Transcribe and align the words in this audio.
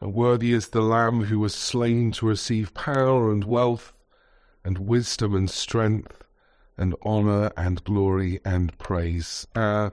And 0.00 0.14
worthy 0.14 0.52
is 0.52 0.68
the 0.68 0.80
Lamb 0.80 1.24
who 1.24 1.38
was 1.38 1.54
slain 1.54 2.10
to 2.12 2.26
receive 2.26 2.72
power 2.72 3.30
and 3.30 3.44
wealth 3.44 3.92
and 4.64 4.78
wisdom 4.78 5.34
and 5.34 5.50
strength 5.50 6.24
and 6.78 6.94
honour 7.04 7.50
and 7.56 7.84
glory 7.84 8.40
and 8.44 8.76
praise. 8.78 9.46
Uh, 9.54 9.90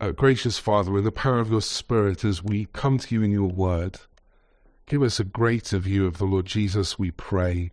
uh, 0.00 0.10
gracious 0.10 0.58
Father, 0.58 0.98
in 0.98 1.04
the 1.04 1.12
power 1.12 1.38
of 1.38 1.50
your 1.50 1.62
Spirit, 1.62 2.24
as 2.24 2.42
we 2.42 2.66
come 2.72 2.98
to 2.98 3.14
you 3.14 3.22
in 3.22 3.30
your 3.30 3.48
word, 3.48 4.00
give 4.86 5.02
us 5.02 5.20
a 5.20 5.24
greater 5.24 5.78
view 5.78 6.06
of 6.06 6.18
the 6.18 6.24
Lord 6.24 6.46
Jesus, 6.46 6.98
we 6.98 7.12
pray, 7.12 7.70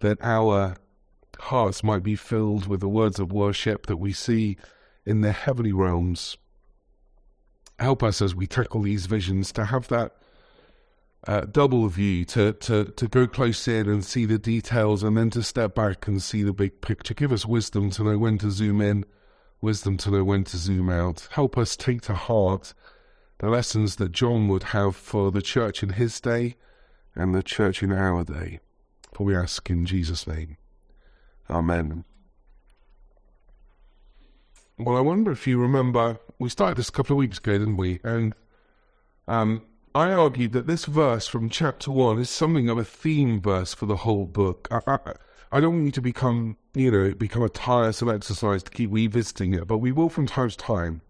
that 0.00 0.18
our 0.20 0.76
hearts 1.38 1.82
might 1.82 2.02
be 2.02 2.14
filled 2.14 2.66
with 2.66 2.80
the 2.80 2.88
words 2.88 3.18
of 3.18 3.32
worship 3.32 3.86
that 3.86 3.96
we 3.96 4.12
see 4.12 4.58
in 5.06 5.22
the 5.22 5.32
heavenly 5.32 5.72
realms. 5.72 6.36
Help 7.78 8.02
us 8.02 8.20
as 8.20 8.34
we 8.34 8.46
tackle 8.46 8.82
these 8.82 9.06
visions 9.06 9.50
to 9.52 9.64
have 9.64 9.88
that 9.88 10.14
uh, 11.26 11.42
double 11.42 11.88
view, 11.88 12.24
to, 12.24 12.52
to, 12.52 12.84
to 12.84 13.08
go 13.08 13.26
close 13.26 13.66
in 13.66 13.88
and 13.88 14.04
see 14.04 14.24
the 14.24 14.38
details, 14.38 15.02
and 15.02 15.16
then 15.16 15.30
to 15.30 15.42
step 15.42 15.74
back 15.74 16.06
and 16.06 16.22
see 16.22 16.42
the 16.42 16.52
big 16.52 16.80
picture. 16.80 17.14
Give 17.14 17.32
us 17.32 17.44
wisdom 17.44 17.90
to 17.90 18.04
know 18.04 18.18
when 18.18 18.38
to 18.38 18.50
zoom 18.50 18.80
in, 18.80 19.04
wisdom 19.60 19.96
to 19.98 20.10
know 20.10 20.24
when 20.24 20.44
to 20.44 20.56
zoom 20.56 20.88
out. 20.88 21.28
Help 21.32 21.58
us 21.58 21.76
take 21.76 22.02
to 22.02 22.14
heart 22.14 22.74
the 23.38 23.48
lessons 23.48 23.96
that 23.96 24.12
John 24.12 24.48
would 24.48 24.64
have 24.64 24.96
for 24.96 25.30
the 25.30 25.42
church 25.42 25.82
in 25.82 25.90
his 25.90 26.20
day 26.20 26.56
and 27.14 27.34
the 27.34 27.42
church 27.42 27.82
in 27.82 27.92
our 27.92 28.24
day. 28.24 28.60
For 29.12 29.24
we 29.24 29.36
ask 29.36 29.68
in 29.70 29.86
Jesus' 29.86 30.26
name. 30.26 30.56
Amen. 31.48 32.04
Well, 34.78 34.96
I 34.96 35.00
wonder 35.00 35.32
if 35.32 35.46
you 35.46 35.58
remember, 35.58 36.18
we 36.38 36.50
started 36.50 36.76
this 36.76 36.90
a 36.90 36.92
couple 36.92 37.14
of 37.14 37.18
weeks 37.18 37.38
ago, 37.38 37.58
didn't 37.58 37.78
we? 37.78 37.98
And 38.04 38.34
um, 39.26 39.62
I 39.96 40.12
argued 40.12 40.52
that 40.52 40.66
this 40.66 40.84
verse 40.84 41.26
from 41.26 41.48
chapter 41.48 41.90
1 41.90 42.18
is 42.18 42.28
something 42.28 42.68
of 42.68 42.76
a 42.76 42.84
theme 42.84 43.40
verse 43.40 43.72
for 43.72 43.86
the 43.86 43.96
whole 43.96 44.26
book. 44.26 44.68
I, 44.70 44.80
I, 44.86 44.98
I 45.50 45.58
don't 45.58 45.72
want 45.72 45.86
you 45.86 45.92
to 45.92 46.02
become, 46.02 46.58
you 46.74 46.90
know, 46.90 47.14
become 47.14 47.42
a 47.42 47.48
tiresome 47.48 48.10
exercise 48.10 48.62
to 48.64 48.70
keep 48.70 48.92
revisiting 48.92 49.54
it, 49.54 49.66
but 49.66 49.78
we 49.78 49.92
will 49.92 50.10
from 50.10 50.26
time 50.26 50.50
to 50.50 50.56
time. 50.58 51.00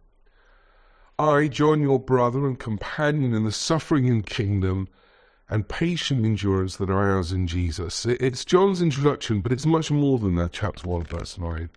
I, 1.18 1.48
John, 1.48 1.80
your 1.80 1.98
brother 1.98 2.46
and 2.46 2.56
companion 2.60 3.34
in 3.34 3.42
the 3.42 3.50
suffering 3.50 4.08
and 4.08 4.24
kingdom 4.24 4.86
and 5.48 5.68
patient 5.68 6.24
endurance 6.24 6.76
that 6.76 6.88
are 6.88 7.10
ours 7.10 7.32
in 7.32 7.48
Jesus. 7.48 8.06
It's 8.06 8.44
John's 8.44 8.80
introduction, 8.80 9.40
but 9.40 9.50
it's 9.50 9.66
much 9.66 9.90
more 9.90 10.20
than 10.20 10.36
that, 10.36 10.52
chapter 10.52 10.86
1, 10.86 11.02
verse 11.06 11.38
9. 11.38 11.70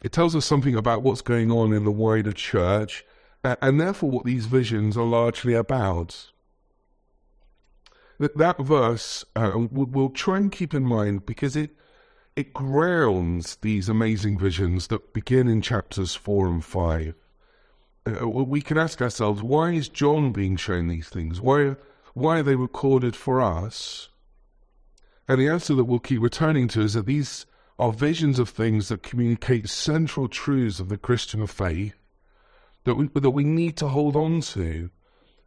It 0.00 0.12
tells 0.12 0.34
us 0.34 0.46
something 0.46 0.76
about 0.76 1.02
what's 1.02 1.20
going 1.20 1.50
on 1.50 1.74
in 1.74 1.84
the 1.84 1.92
wider 1.92 2.32
church, 2.32 3.04
and 3.44 3.78
therefore 3.78 4.10
what 4.10 4.24
these 4.24 4.46
visions 4.46 4.96
are 4.96 5.04
largely 5.04 5.52
about 5.52 6.32
that, 8.18 8.36
that 8.36 8.58
verse 8.58 9.24
uh, 9.36 9.52
we'll, 9.54 10.10
try 10.10 10.36
and 10.36 10.52
keep 10.52 10.74
in 10.74 10.84
mind 10.84 11.26
because 11.26 11.56
it 11.56 11.70
it 12.36 12.52
grounds 12.52 13.56
these 13.62 13.88
amazing 13.88 14.38
visions 14.38 14.86
that 14.88 15.12
begin 15.12 15.48
in 15.48 15.60
chapters 15.60 16.14
four 16.14 16.46
and 16.46 16.64
five. 16.64 17.14
Uh, 18.06 18.28
we 18.28 18.60
can 18.60 18.78
ask 18.78 19.02
ourselves, 19.02 19.42
why 19.42 19.72
is 19.72 19.88
John 19.88 20.32
being 20.32 20.56
shown 20.56 20.86
these 20.86 21.08
things? 21.08 21.40
Why 21.40 21.76
why 22.14 22.40
are 22.40 22.42
they 22.42 22.56
recorded 22.56 23.16
for 23.16 23.40
us? 23.40 24.08
And 25.26 25.40
the 25.40 25.48
answer 25.48 25.74
that 25.74 25.84
we'll 25.84 25.98
keep 25.98 26.22
returning 26.22 26.68
to 26.68 26.82
is 26.82 26.94
that 26.94 27.06
these 27.06 27.44
are 27.78 27.92
visions 27.92 28.38
of 28.38 28.48
things 28.48 28.88
that 28.88 29.02
communicate 29.02 29.68
central 29.68 30.26
truths 30.28 30.80
of 30.80 30.88
the 30.88 30.98
Christian 30.98 31.46
faith 31.46 31.94
that 32.84 32.94
we, 32.94 33.08
that 33.14 33.30
we 33.30 33.44
need 33.44 33.76
to 33.76 33.88
hold 33.88 34.16
on 34.16 34.40
to 34.40 34.90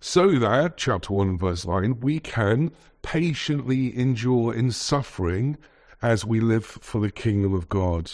so 0.03 0.31
that, 0.39 0.77
chapter 0.77 1.13
1 1.13 1.37
verse 1.37 1.65
9, 1.65 1.99
we 1.99 2.19
can 2.19 2.71
patiently 3.03 3.95
endure 3.95 4.51
in 4.51 4.71
suffering 4.71 5.57
as 6.01 6.25
we 6.25 6.39
live 6.39 6.65
for 6.65 6.99
the 6.99 7.11
kingdom 7.11 7.53
of 7.53 7.69
God. 7.69 8.11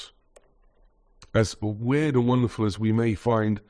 As 1.34 1.56
weird 1.62 2.16
and 2.16 2.28
wonderful 2.28 2.66
as 2.66 2.78
we 2.78 2.92
may 2.92 3.16
find 3.16 3.62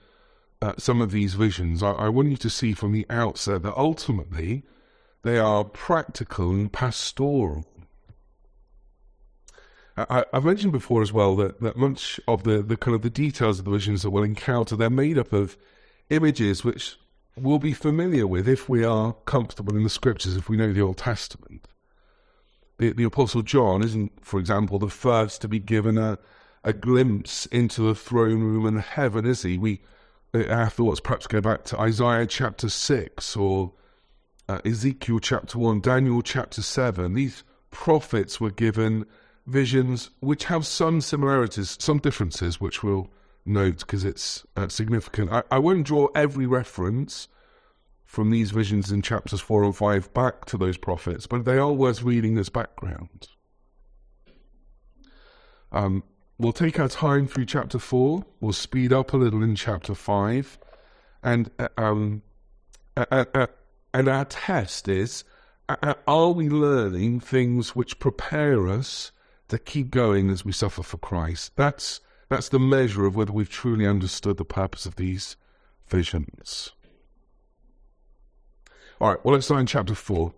uh, 0.64 0.74
some 0.80 1.00
of 1.00 1.12
these 1.12 1.36
visions, 1.36 1.84
I, 1.84 1.92
I 1.92 2.10
want 2.10 2.30
you 2.30 2.38
to 2.38 2.50
see 2.50 2.74
from 2.74 2.92
the 2.92 3.06
outset 3.08 3.62
that 3.62 3.78
ultimately 3.78 4.64
they 5.22 5.38
are 5.38 5.64
practical 5.64 6.50
and 6.50 6.74
pastoral. 6.74 7.66
I, 9.96 10.26
have 10.34 10.46
mentioned 10.46 10.72
before 10.72 11.04
as 11.04 11.14
well 11.14 11.36
that, 11.36 11.62
that 11.62 11.78
much 11.78 12.20
of 12.28 12.44
the, 12.44 12.64
the 12.64 12.78
kind 12.78 12.96
of 12.96 13.04
the 13.04 13.12
details 13.12 13.60
of 13.60 13.66
the 13.66 13.72
visions 13.72 14.02
that 14.02 14.10
we'll 14.10 14.24
encounter, 14.24 14.76
they're 14.76 14.90
made 14.90 15.20
up 15.20 15.34
of 15.34 15.56
images 16.10 16.64
which 16.64 16.98
we'll 17.40 17.60
be 17.60 17.74
familiar 17.74 18.28
with 18.28 18.48
if 18.48 18.68
we 18.68 18.84
are 18.84 19.14
comfortable 19.26 19.76
in 19.76 19.84
the 19.84 19.90
scriptures, 19.90 20.36
if 20.36 20.50
we 20.50 20.58
know 20.58 20.74
the 20.74 20.82
Old 20.82 20.98
Testament. 20.98 21.68
The, 22.78 22.94
the 22.94 23.04
Apostle 23.04 23.42
John 23.42 23.84
isn't, 23.84 24.24
for 24.24 24.40
example, 24.40 24.80
the 24.80 24.90
first 24.90 25.42
to 25.42 25.48
be 25.48 25.60
given 25.60 25.98
a, 25.98 26.20
a 26.64 26.74
glimpse 26.74 27.46
into 27.48 27.82
the 27.82 27.96
throne 27.96 28.44
room 28.44 28.66
in 28.66 28.78
heaven, 28.78 29.26
is 29.26 29.44
he? 29.44 29.58
We, 29.58 29.82
uh, 30.34 30.46
our 30.46 30.70
thoughts 30.70 31.00
perhaps 31.00 31.28
go 31.28 31.42
back 31.42 31.64
to 31.66 31.80
Isaiah 31.80 32.28
chapter 32.28 32.70
6 32.70 33.36
or 33.36 33.74
uh, 34.50 34.60
Ezekiel 34.66 35.20
chapter 35.20 35.58
1, 35.58 35.82
Daniel 35.82 36.22
chapter 36.22 36.62
7. 36.62 37.14
These 37.14 37.44
prophets 37.72 38.40
were 38.40 38.52
given 38.52 39.06
visions 39.46 40.10
which 40.20 40.46
have 40.46 40.66
some 40.66 41.02
similarities, 41.02 41.78
some 41.80 42.00
differences, 42.00 42.62
which 42.62 42.84
we'll 42.84 43.10
note 43.48 43.80
because 43.80 44.04
it's 44.04 44.46
uh, 44.56 44.68
significant. 44.68 45.32
I, 45.32 45.44
I 45.52 45.60
won't 45.60 45.86
draw 45.86 46.08
every 46.16 46.46
reference 46.46 47.28
from 48.06 48.30
these 48.30 48.52
visions 48.52 48.92
in 48.92 49.02
chapters 49.02 49.42
4 49.42 49.64
and 49.64 49.76
5 49.76 50.14
back 50.14 50.46
to 50.46 50.58
those 50.58 50.78
prophets, 50.78 51.28
but 51.28 51.46
they 51.46 51.58
are 51.58 51.74
worth 51.74 52.04
reading 52.04 52.38
as 52.38 52.50
background. 52.50 53.28
Um, 55.72 56.04
we'll 56.38 56.54
take 56.54 56.80
our 56.80 56.88
time 56.88 57.28
through 57.28 57.46
chapter 57.46 57.80
4, 57.80 58.26
we'll 58.40 58.54
speed 58.54 58.94
up 58.94 59.14
a 59.14 59.18
little 59.18 59.44
in 59.44 59.56
chapter 59.56 59.94
5, 59.94 60.58
and, 61.22 61.52
uh, 61.60 61.68
um, 61.78 62.22
and 62.96 64.08
our 64.08 64.26
test 64.26 64.88
is 64.88 65.24
are 66.08 66.32
we 66.32 66.50
learning 66.50 67.20
things 67.20 67.76
which 67.76 68.00
prepare 68.00 68.68
us 68.68 69.12
to 69.50 69.60
keep 69.60 69.92
going 69.92 70.30
as 70.30 70.46
we 70.46 70.52
suffer 70.52 70.82
for 70.82 70.98
Christ? 70.98 71.52
That's 71.56 72.00
that's 72.30 72.50
the 72.50 72.60
measure 72.60 73.06
of 73.06 73.16
whether 73.16 73.32
we've 73.32 73.50
truly 73.50 73.86
understood 73.86 74.38
the 74.38 74.46
purpose 74.46 74.86
of 74.86 74.96
these 74.96 75.38
visions. 75.88 76.72
All 79.00 79.10
right, 79.10 79.24
well, 79.24 79.36
let's 79.36 79.46
start 79.46 79.62
in 79.62 79.68
chapter 79.68 79.94
4, 79.94 80.34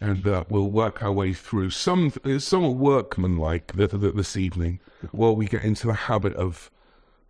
and 0.00 0.26
uh, 0.26 0.44
we'll 0.48 0.70
work 0.70 1.02
our 1.02 1.12
way 1.12 1.32
through. 1.32 1.70
Some 1.70 2.12
somewhat 2.38 2.76
workmanlike 2.76 3.72
this 3.72 4.36
evening 4.36 4.80
while 5.10 5.34
we 5.34 5.46
get 5.46 5.64
into 5.64 5.88
the 5.88 5.94
habit 5.94 6.34
of, 6.34 6.70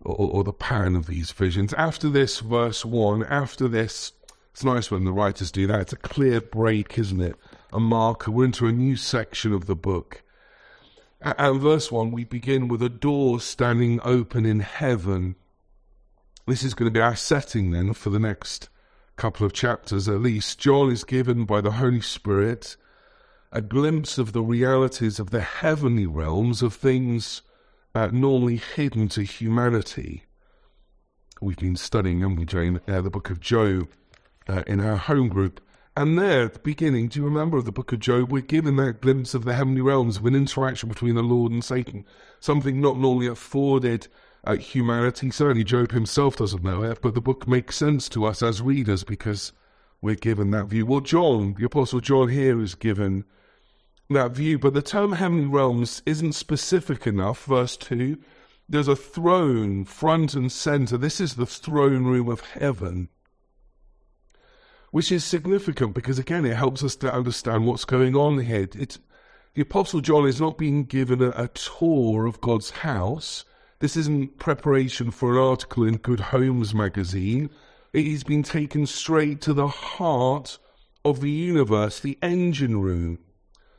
or, 0.04 0.30
or 0.30 0.44
the 0.44 0.52
pattern 0.52 0.94
of 0.94 1.06
these 1.06 1.30
visions. 1.32 1.72
After 1.72 2.08
this, 2.10 2.40
verse 2.40 2.84
1, 2.84 3.24
after 3.24 3.66
this, 3.66 4.12
it's 4.52 4.64
nice 4.64 4.90
when 4.90 5.04
the 5.04 5.12
writers 5.12 5.50
do 5.50 5.66
that. 5.68 5.80
It's 5.80 5.92
a 5.92 5.96
clear 5.96 6.40
break, 6.40 6.98
isn't 6.98 7.20
it? 7.20 7.36
A 7.72 7.80
marker. 7.80 8.30
We're 8.30 8.46
into 8.46 8.66
a 8.66 8.72
new 8.72 8.96
section 8.96 9.52
of 9.52 9.66
the 9.66 9.76
book. 9.76 10.22
And 11.20 11.60
verse 11.60 11.90
1, 11.90 12.12
we 12.12 12.24
begin 12.24 12.68
with 12.68 12.82
a 12.82 12.88
door 12.88 13.40
standing 13.40 14.00
open 14.04 14.46
in 14.46 14.60
heaven. 14.60 15.34
This 16.46 16.62
is 16.62 16.74
going 16.74 16.90
to 16.90 16.96
be 16.96 17.02
our 17.02 17.16
setting 17.16 17.72
then 17.72 17.92
for 17.92 18.10
the 18.10 18.20
next 18.20 18.68
couple 19.16 19.44
of 19.44 19.52
chapters 19.52 20.08
at 20.08 20.20
least. 20.20 20.60
John 20.60 20.90
is 20.90 21.02
given 21.02 21.44
by 21.44 21.60
the 21.60 21.72
Holy 21.72 22.00
Spirit 22.00 22.76
a 23.50 23.60
glimpse 23.60 24.16
of 24.16 24.32
the 24.32 24.42
realities 24.42 25.18
of 25.18 25.30
the 25.30 25.40
heavenly 25.40 26.06
realms 26.06 26.62
of 26.62 26.74
things 26.74 27.42
uh, 27.94 28.08
normally 28.12 28.56
hidden 28.56 29.08
to 29.08 29.22
humanity. 29.22 30.24
We've 31.40 31.56
been 31.56 31.76
studying, 31.76 32.20
haven't 32.20 32.36
we, 32.36 32.44
Jane, 32.44 32.80
uh, 32.86 33.00
the 33.00 33.10
book 33.10 33.30
of 33.30 33.40
Job 33.40 33.88
uh, 34.48 34.62
in 34.66 34.80
our 34.80 34.96
home 34.96 35.28
group. 35.28 35.60
And 35.98 36.16
there, 36.16 36.44
at 36.44 36.52
the 36.52 36.60
beginning, 36.60 37.08
do 37.08 37.18
you 37.18 37.24
remember 37.24 37.60
the 37.60 37.72
book 37.72 37.90
of 37.90 37.98
Job? 37.98 38.30
We're 38.30 38.40
given 38.40 38.76
that 38.76 39.00
glimpse 39.00 39.34
of 39.34 39.44
the 39.44 39.54
heavenly 39.54 39.80
realms 39.80 40.16
of 40.16 40.26
an 40.26 40.36
interaction 40.36 40.88
between 40.88 41.16
the 41.16 41.24
Lord 41.24 41.50
and 41.50 41.64
Satan, 41.64 42.04
something 42.38 42.80
not 42.80 43.00
normally 43.00 43.26
afforded 43.26 44.06
uh, 44.44 44.54
humanity. 44.54 45.32
Certainly, 45.32 45.64
Job 45.64 45.90
himself 45.90 46.36
doesn't 46.36 46.62
know 46.62 46.84
it, 46.84 47.02
but 47.02 47.14
the 47.14 47.20
book 47.20 47.48
makes 47.48 47.74
sense 47.74 48.08
to 48.10 48.26
us 48.26 48.44
as 48.44 48.62
readers 48.62 49.02
because 49.02 49.52
we're 50.00 50.14
given 50.14 50.52
that 50.52 50.66
view. 50.66 50.86
Well, 50.86 51.00
John, 51.00 51.54
the 51.58 51.66
Apostle 51.66 51.98
John 51.98 52.28
here 52.28 52.60
is 52.60 52.76
given 52.76 53.24
that 54.08 54.30
view, 54.30 54.56
but 54.56 54.74
the 54.74 54.82
term 54.82 55.14
heavenly 55.14 55.48
realms 55.48 56.00
isn't 56.06 56.34
specific 56.34 57.08
enough. 57.08 57.44
Verse 57.44 57.76
2 57.76 58.18
there's 58.68 58.86
a 58.86 58.94
throne 58.94 59.84
front 59.84 60.34
and 60.34 60.52
center. 60.52 60.96
This 60.96 61.20
is 61.20 61.34
the 61.34 61.44
throne 61.44 62.04
room 62.04 62.28
of 62.28 62.42
heaven 62.42 63.08
which 64.90 65.12
is 65.12 65.24
significant 65.24 65.94
because 65.94 66.18
again 66.18 66.44
it 66.44 66.56
helps 66.56 66.82
us 66.82 66.96
to 66.96 67.12
understand 67.12 67.66
what's 67.66 67.84
going 67.84 68.16
on 68.16 68.38
here. 68.38 68.68
It's, 68.74 68.98
the 69.54 69.62
Apostle 69.62 70.00
John 70.00 70.26
is 70.26 70.40
not 70.40 70.58
being 70.58 70.84
given 70.84 71.22
a, 71.22 71.30
a 71.30 71.48
tour 71.48 72.26
of 72.26 72.40
God's 72.40 72.70
house. 72.70 73.44
This 73.80 73.96
isn't 73.96 74.38
preparation 74.38 75.10
for 75.10 75.32
an 75.32 75.38
article 75.38 75.84
in 75.84 75.96
Good 75.96 76.20
Homes 76.20 76.74
magazine. 76.74 77.50
Has 77.94 78.22
been 78.22 78.42
taken 78.42 78.86
straight 78.86 79.40
to 79.42 79.52
the 79.52 79.68
heart 79.68 80.58
of 81.04 81.20
the 81.20 81.30
universe, 81.30 82.00
the 82.00 82.18
engine 82.22 82.80
room, 82.80 83.18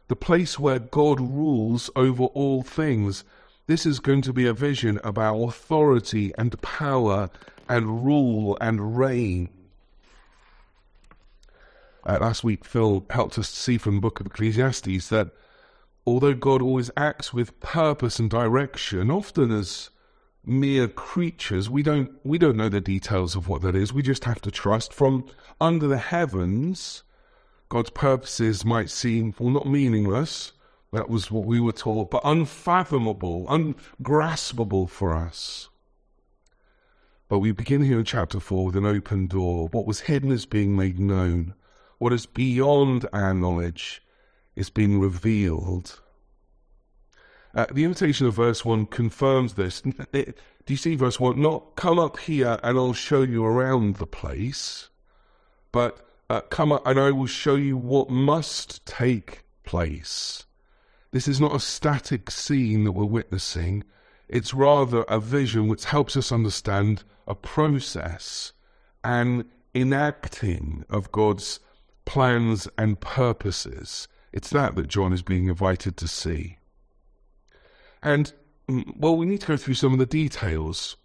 the 0.07 0.15
place 0.15 0.57
where 0.57 0.79
God 0.79 1.21
rules 1.21 1.89
over 1.95 2.23
all 2.25 2.63
things. 2.63 3.23
This 3.67 3.85
is 3.85 4.00
going 4.00 4.23
to 4.23 4.33
be 4.33 4.47
a 4.47 4.53
vision 4.53 5.00
about 5.03 5.39
authority 5.41 6.33
and 6.38 6.59
power 6.61 7.29
and 7.69 8.03
rule 8.03 8.57
and 8.59 8.97
reign. 8.97 9.50
Uh, 12.06 12.18
last 12.22 12.44
week, 12.44 12.63
Phil 12.63 13.06
helped 13.10 13.38
us 13.38 13.51
to 13.51 13.60
see 13.60 13.78
from 13.78 13.96
the 13.96 14.01
book 14.01 14.19
of 14.19 14.28
Ecclesiastes 14.28 15.10
that 15.10 15.31
although 16.06 16.34
God 16.34 16.62
always 16.62 16.92
acts 16.96 17.34
with 17.34 17.60
purpose 17.60 18.19
and 18.19 18.30
direction, 18.30 19.12
often 19.12 19.51
as 19.51 19.90
mere 20.46 20.88
creatures, 20.88 21.69
we 21.69 21.84
don't 21.84 22.12
we 22.24 22.38
don't 22.38 22.57
know 22.57 22.69
the 22.69 22.81
details 22.81 23.36
of 23.36 23.48
what 23.48 23.62
that 23.62 23.75
is. 23.75 23.94
We 23.94 24.01
just 24.01 24.24
have 24.24 24.42
to 24.42 24.51
trust. 24.51 24.94
From 24.94 25.25
under 25.60 25.88
the 25.88 25.98
heavens, 25.98 27.04
God's 27.68 27.90
purposes 27.90 28.66
might 28.66 28.90
seem 28.90 29.34
well 29.38 29.52
not 29.52 29.68
meaningless. 29.68 30.54
That 30.92 31.10
was 31.10 31.30
what 31.30 31.45
we 31.45 31.60
were 31.60 31.72
taught, 31.72 32.10
but 32.10 32.22
unfathomable, 32.24 33.45
ungraspable 33.48 34.88
for 34.88 35.13
us. 35.13 35.69
But 37.28 37.40
we 37.40 37.52
begin 37.52 37.84
here 37.84 38.00
in 38.00 38.06
chapter 38.06 38.40
4 38.40 38.66
with 38.66 38.75
an 38.75 38.88
open 38.88 39.28
door. 39.28 39.68
What 39.68 39.86
was 39.86 40.00
hidden 40.00 40.31
is 40.31 40.48
being 40.48 40.75
made 40.75 41.00
known. 41.00 41.54
What 42.00 42.13
is 42.13 42.25
beyond 42.25 43.07
our 43.13 43.34
knowledge 43.34 44.01
is 44.56 44.69
being 44.69 45.00
revealed. 45.00 46.01
Uh, 47.54 47.66
the 47.72 47.84
invitation 47.84 48.25
of 48.25 48.34
verse 48.34 48.66
1 48.66 48.88
confirms 48.88 49.54
this. 49.54 49.81
do 49.81 50.34
you 50.68 50.78
see 50.78 50.96
verse 50.96 51.19
1? 51.19 51.40
Not 51.42 51.75
come 51.75 52.00
up 52.00 52.18
here 52.19 52.60
and 52.63 52.78
I'll 52.78 52.94
show 52.94 53.22
you 53.22 53.46
around 53.46 53.98
the 53.98 54.07
place, 54.07 54.90
but 55.72 56.06
uh, 56.30 56.42
come 56.42 56.72
up 56.72 56.86
and 56.86 57.00
I 57.00 57.12
will 57.12 57.28
show 57.28 57.56
you 57.56 57.78
what 57.78 58.10
must 58.10 58.86
take 58.86 59.44
place. 59.63 60.45
This 61.12 61.28
is 61.28 61.42
not 61.42 61.56
a 61.56 61.60
static 61.60 62.30
scene 62.30 62.84
that 62.84 62.92
we're 62.92 63.06
witnessing, 63.06 63.84
it's 64.28 64.54
rather 64.54 65.02
a 65.04 65.19
vision 65.19 65.68
which 65.68 65.86
helps 65.86 66.16
us 66.16 66.31
understand 66.31 67.04
a 67.28 67.34
process 67.34 68.54
an 69.04 69.45
enacting 69.74 70.86
of 70.90 71.12
God's 71.12 71.60
plans 72.09 72.67
and 72.75 73.00
purposes. 73.00 74.07
It's 74.33 74.50
that 74.50 74.75
that 74.75 74.88
John 74.88 75.13
is 75.13 75.21
being 75.21 75.47
invited 75.47 75.95
to 75.97 76.07
see. 76.07 76.57
And, 78.01 78.33
mm, 78.67 78.97
well, 78.97 79.15
we 79.15 79.27
need 79.27 79.41
to 79.41 79.47
go 79.47 79.57
through 79.57 79.75
some 79.75 79.94
of 79.94 80.00
the 80.00 80.07
details. 80.07 80.97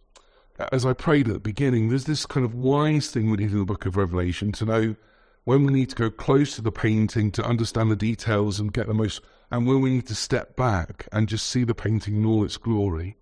As 0.72 0.86
I 0.86 0.94
prayed 0.94 1.28
at 1.28 1.34
the 1.34 1.40
beginning, 1.40 1.90
there's 1.90 2.06
this 2.06 2.24
kind 2.24 2.46
of 2.46 2.54
wise 2.54 3.10
thing 3.10 3.30
we 3.30 3.36
need 3.36 3.52
in 3.52 3.58
the 3.58 3.66
book 3.66 3.84
of 3.84 3.98
Revelation 3.98 4.50
to 4.52 4.64
know 4.64 4.96
when 5.44 5.66
we 5.66 5.74
need 5.74 5.90
to 5.90 5.94
go 5.94 6.08
close 6.08 6.56
to 6.56 6.62
the 6.62 6.72
painting 6.72 7.30
to 7.32 7.44
understand 7.44 7.90
the 7.90 7.96
details 7.96 8.58
and 8.58 8.72
get 8.72 8.86
the 8.86 8.94
most, 8.94 9.20
and 9.50 9.66
when 9.66 9.82
we 9.82 9.90
need 9.90 10.06
to 10.06 10.14
step 10.14 10.56
back 10.56 11.06
and 11.12 11.28
just 11.28 11.46
see 11.50 11.64
the 11.64 11.74
painting 11.74 12.16
in 12.16 12.24
all 12.24 12.44
its 12.44 12.56
glory. 12.56 13.18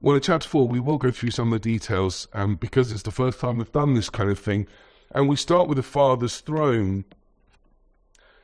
Well, 0.00 0.14
in 0.14 0.22
chapter 0.22 0.48
4, 0.48 0.68
we 0.68 0.78
will 0.78 0.98
go 0.98 1.10
through 1.10 1.32
some 1.32 1.52
of 1.52 1.60
the 1.60 1.68
details 1.68 2.28
um, 2.32 2.54
because 2.54 2.92
it's 2.92 3.02
the 3.02 3.10
first 3.10 3.40
time 3.40 3.58
we've 3.58 3.72
done 3.72 3.94
this 3.94 4.08
kind 4.08 4.30
of 4.30 4.38
thing. 4.38 4.68
And 5.12 5.28
we 5.28 5.36
start 5.36 5.68
with 5.68 5.76
the 5.76 5.82
Father's 5.82 6.40
throne. 6.40 7.04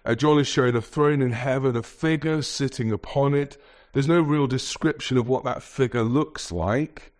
Uh, 0.04 0.14
John 0.14 0.38
is 0.38 0.48
showing 0.48 0.74
a 0.74 0.80
throne 0.80 1.22
in 1.22 1.32
heaven, 1.32 1.76
a 1.76 1.82
figure 1.82 2.42
sitting 2.42 2.90
upon 2.90 3.34
it. 3.34 3.56
There's 3.92 4.08
no 4.08 4.20
real 4.20 4.46
description 4.46 5.18
of 5.18 5.28
what 5.28 5.44
that 5.44 5.62
figure 5.62 6.02
looks 6.02 6.50
like. 6.50 7.12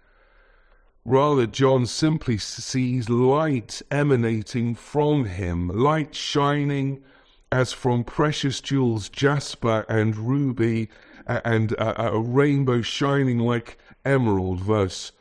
Rather, 1.05 1.47
John 1.47 1.87
simply 1.87 2.39
sees 2.39 3.09
light 3.09 3.83
emanating 3.91 4.75
from 4.75 5.25
him, 5.25 5.69
light 5.69 6.15
shining 6.15 7.03
as 7.51 7.73
from 7.73 8.05
precious 8.05 8.61
jewels, 8.61 9.09
jasper 9.09 9.85
and 9.89 10.17
ruby, 10.17 10.89
and 11.27 11.73
a, 11.73 12.13
a 12.13 12.19
rainbow 12.21 12.83
shining 12.83 13.39
like 13.39 13.79
emerald. 14.05 14.61
Verse, 14.61 15.13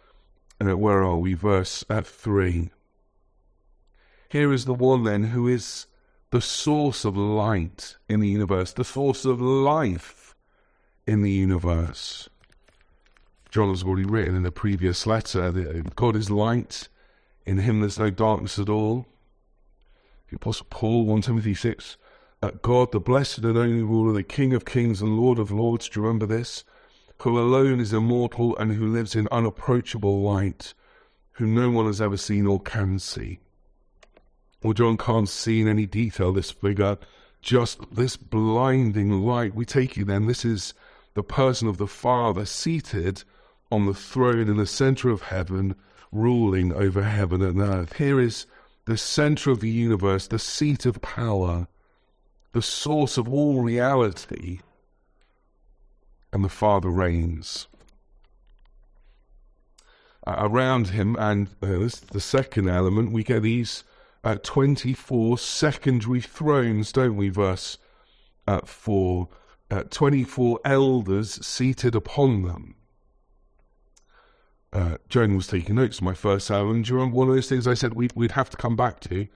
uh, 0.60 0.78
where 0.78 1.04
are 1.04 1.18
we? 1.18 1.34
Verse 1.34 1.84
uh, 1.90 2.02
3. 2.02 2.70
Here 4.31 4.54
is 4.54 4.63
the 4.63 4.74
one 4.74 5.04
then 5.04 5.24
who 5.24 5.45
is 5.45 5.88
the 6.30 6.39
source 6.39 7.04
of 7.04 7.18
light 7.18 7.98
in 8.07 8.22
the 8.22 8.30
universe, 8.30 8.72
the 8.72 8.86
source 8.86 9.25
of 9.25 9.42
life 9.42 10.36
in 11.06 11.22
the 11.22 11.30
universe. 11.30 12.30
John 13.50 13.68
has 13.68 13.83
already 13.83 14.06
written 14.06 14.38
in 14.38 14.45
a 14.45 14.51
previous 14.51 15.06
letter 15.06 15.51
that 15.51 15.80
uh, 15.80 15.81
God 15.98 16.16
is 16.16 16.31
light, 16.31 16.88
in 17.45 17.57
him 17.57 17.81
there's 17.81 18.00
no 18.00 18.10
darkness 18.10 18.57
at 18.57 18.69
all. 18.69 19.06
The 20.30 20.38
Apostle 20.38 20.68
Paul, 20.69 21.06
1 21.07 21.24
Timothy 21.24 21.54
6, 21.54 21.98
that 22.39 22.62
God, 22.62 22.94
the 22.94 23.01
blessed 23.01 23.39
and 23.39 23.57
only 23.57 23.84
ruler, 23.84 24.13
the 24.13 24.24
King 24.24 24.54
of 24.54 24.63
kings 24.63 25.01
and 25.01 25.19
Lord 25.19 25.39
of 25.39 25.51
lords, 25.51 25.89
do 25.89 26.00
you 26.00 26.06
remember 26.06 26.25
this? 26.25 26.63
Who 27.24 27.38
alone 27.38 27.81
is 27.81 27.92
immortal 27.92 28.56
and 28.56 28.72
who 28.72 28.88
lives 28.88 29.13
in 29.13 29.27
unapproachable 29.30 30.22
light, 30.22 30.74
whom 31.34 31.54
no 31.54 31.69
one 31.69 31.86
has 31.86 32.00
ever 32.00 32.16
seen 32.16 32.48
or 32.48 32.62
can 32.62 32.98
see. 32.98 33.42
Well, 34.63 34.74
John 34.74 34.98
can't 34.98 35.28
see 35.28 35.62
in 35.62 35.68
any 35.68 35.86
detail 35.86 36.31
this 36.31 36.52
figure, 36.52 36.98
just 37.42 37.80
this 37.92 38.16
blinding 38.16 39.25
light. 39.25 39.56
We 39.56 39.66
take 39.66 39.98
you 39.98 40.06
then, 40.06 40.28
this 40.28 40.46
is 40.46 40.74
the 41.13 41.24
person 41.24 41.68
of 41.68 41.78
the 41.78 41.88
Father 41.88 42.46
seated 42.46 43.24
on 43.72 43.86
the 43.86 43.94
throne 43.94 44.48
in 44.48 44.58
the 44.58 44.68
center 44.68 45.10
of 45.10 45.24
heaven, 45.24 45.75
ruling 46.12 46.74
over 46.74 47.04
heaven 47.04 47.42
and 47.42 47.60
earth. 47.60 47.94
Here 47.94 48.19
is 48.19 48.46
the 48.86 48.98
center 48.98 49.50
of 49.50 49.62
the 49.62 49.69
universe, 49.69 50.28
the 50.28 50.40
seat 50.40 50.86
of 50.86 51.02
power, 51.02 51.68
the 52.52 52.62
source 52.62 53.18
of 53.18 53.28
all 53.28 53.62
reality, 53.62 54.60
and 56.31 56.44
the 56.44 56.50
Father 56.50 56.90
reigns. 56.90 57.68
Uh, 60.28 60.36
around 60.38 60.90
him, 60.90 61.16
and 61.18 61.48
uh, 61.63 61.90
the 62.12 62.19
second 62.19 62.69
element, 62.69 63.12
we 63.12 63.24
get 63.24 63.42
these 63.42 63.84
uh, 64.24 64.36
24 64.44 65.38
secondary 65.38 66.22
thrones, 66.22 66.92
don't 66.92 67.16
we? 67.16 67.30
Verse 67.30 67.78
uh, 68.48 68.62
4 68.64 69.28
uh, 69.72 69.84
24 69.90 70.60
elders 70.66 71.46
seated 71.46 71.96
upon 71.96 72.44
them. 72.44 72.76
Uh, 74.74 74.98
Joan 75.10 75.36
was 75.36 75.48
taking 75.48 75.76
notes. 75.76 76.02
My 76.02 76.14
first 76.14 76.50
you 76.50 76.96
remember 76.96 77.16
one 77.16 77.30
of 77.30 77.36
those 77.36 77.50
things 77.50 77.68
I 77.68 77.74
said 77.74 77.94
we'd, 77.94 78.14
we'd 78.14 78.32
have 78.32 78.50
to 78.50 78.58
come 78.58 78.76
back 78.76 79.00
to? 79.02 79.28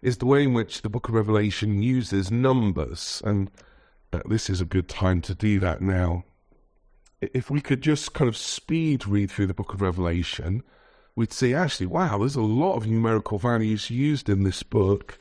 Is 0.00 0.18
the 0.18 0.26
way 0.26 0.44
in 0.44 0.54
which 0.54 0.82
the 0.82 0.88
Book 0.88 1.08
of 1.08 1.14
Revelation 1.14 1.82
uses 1.82 2.30
numbers, 2.30 3.20
and 3.24 3.50
uh, 4.12 4.20
this 4.26 4.48
is 4.48 4.60
a 4.60 4.64
good 4.64 4.88
time 4.88 5.20
to 5.22 5.34
do 5.34 5.60
that 5.60 5.82
now. 5.82 6.24
If 7.20 7.50
we 7.50 7.60
could 7.60 7.82
just 7.82 8.14
kind 8.14 8.28
of 8.28 8.36
speed 8.36 9.06
read 9.06 9.30
through 9.30 9.48
the 9.48 9.54
Book 9.54 9.74
of 9.74 9.82
Revelation, 9.82 10.62
we'd 11.20 11.32
see 11.32 11.54
actually, 11.54 11.86
wow, 11.86 12.18
there's 12.18 12.34
a 12.34 12.40
lot 12.40 12.76
of 12.76 12.86
numerical 12.86 13.38
values 13.38 13.90
used 13.90 14.28
in 14.28 14.42
this 14.42 14.62
book, 14.62 15.18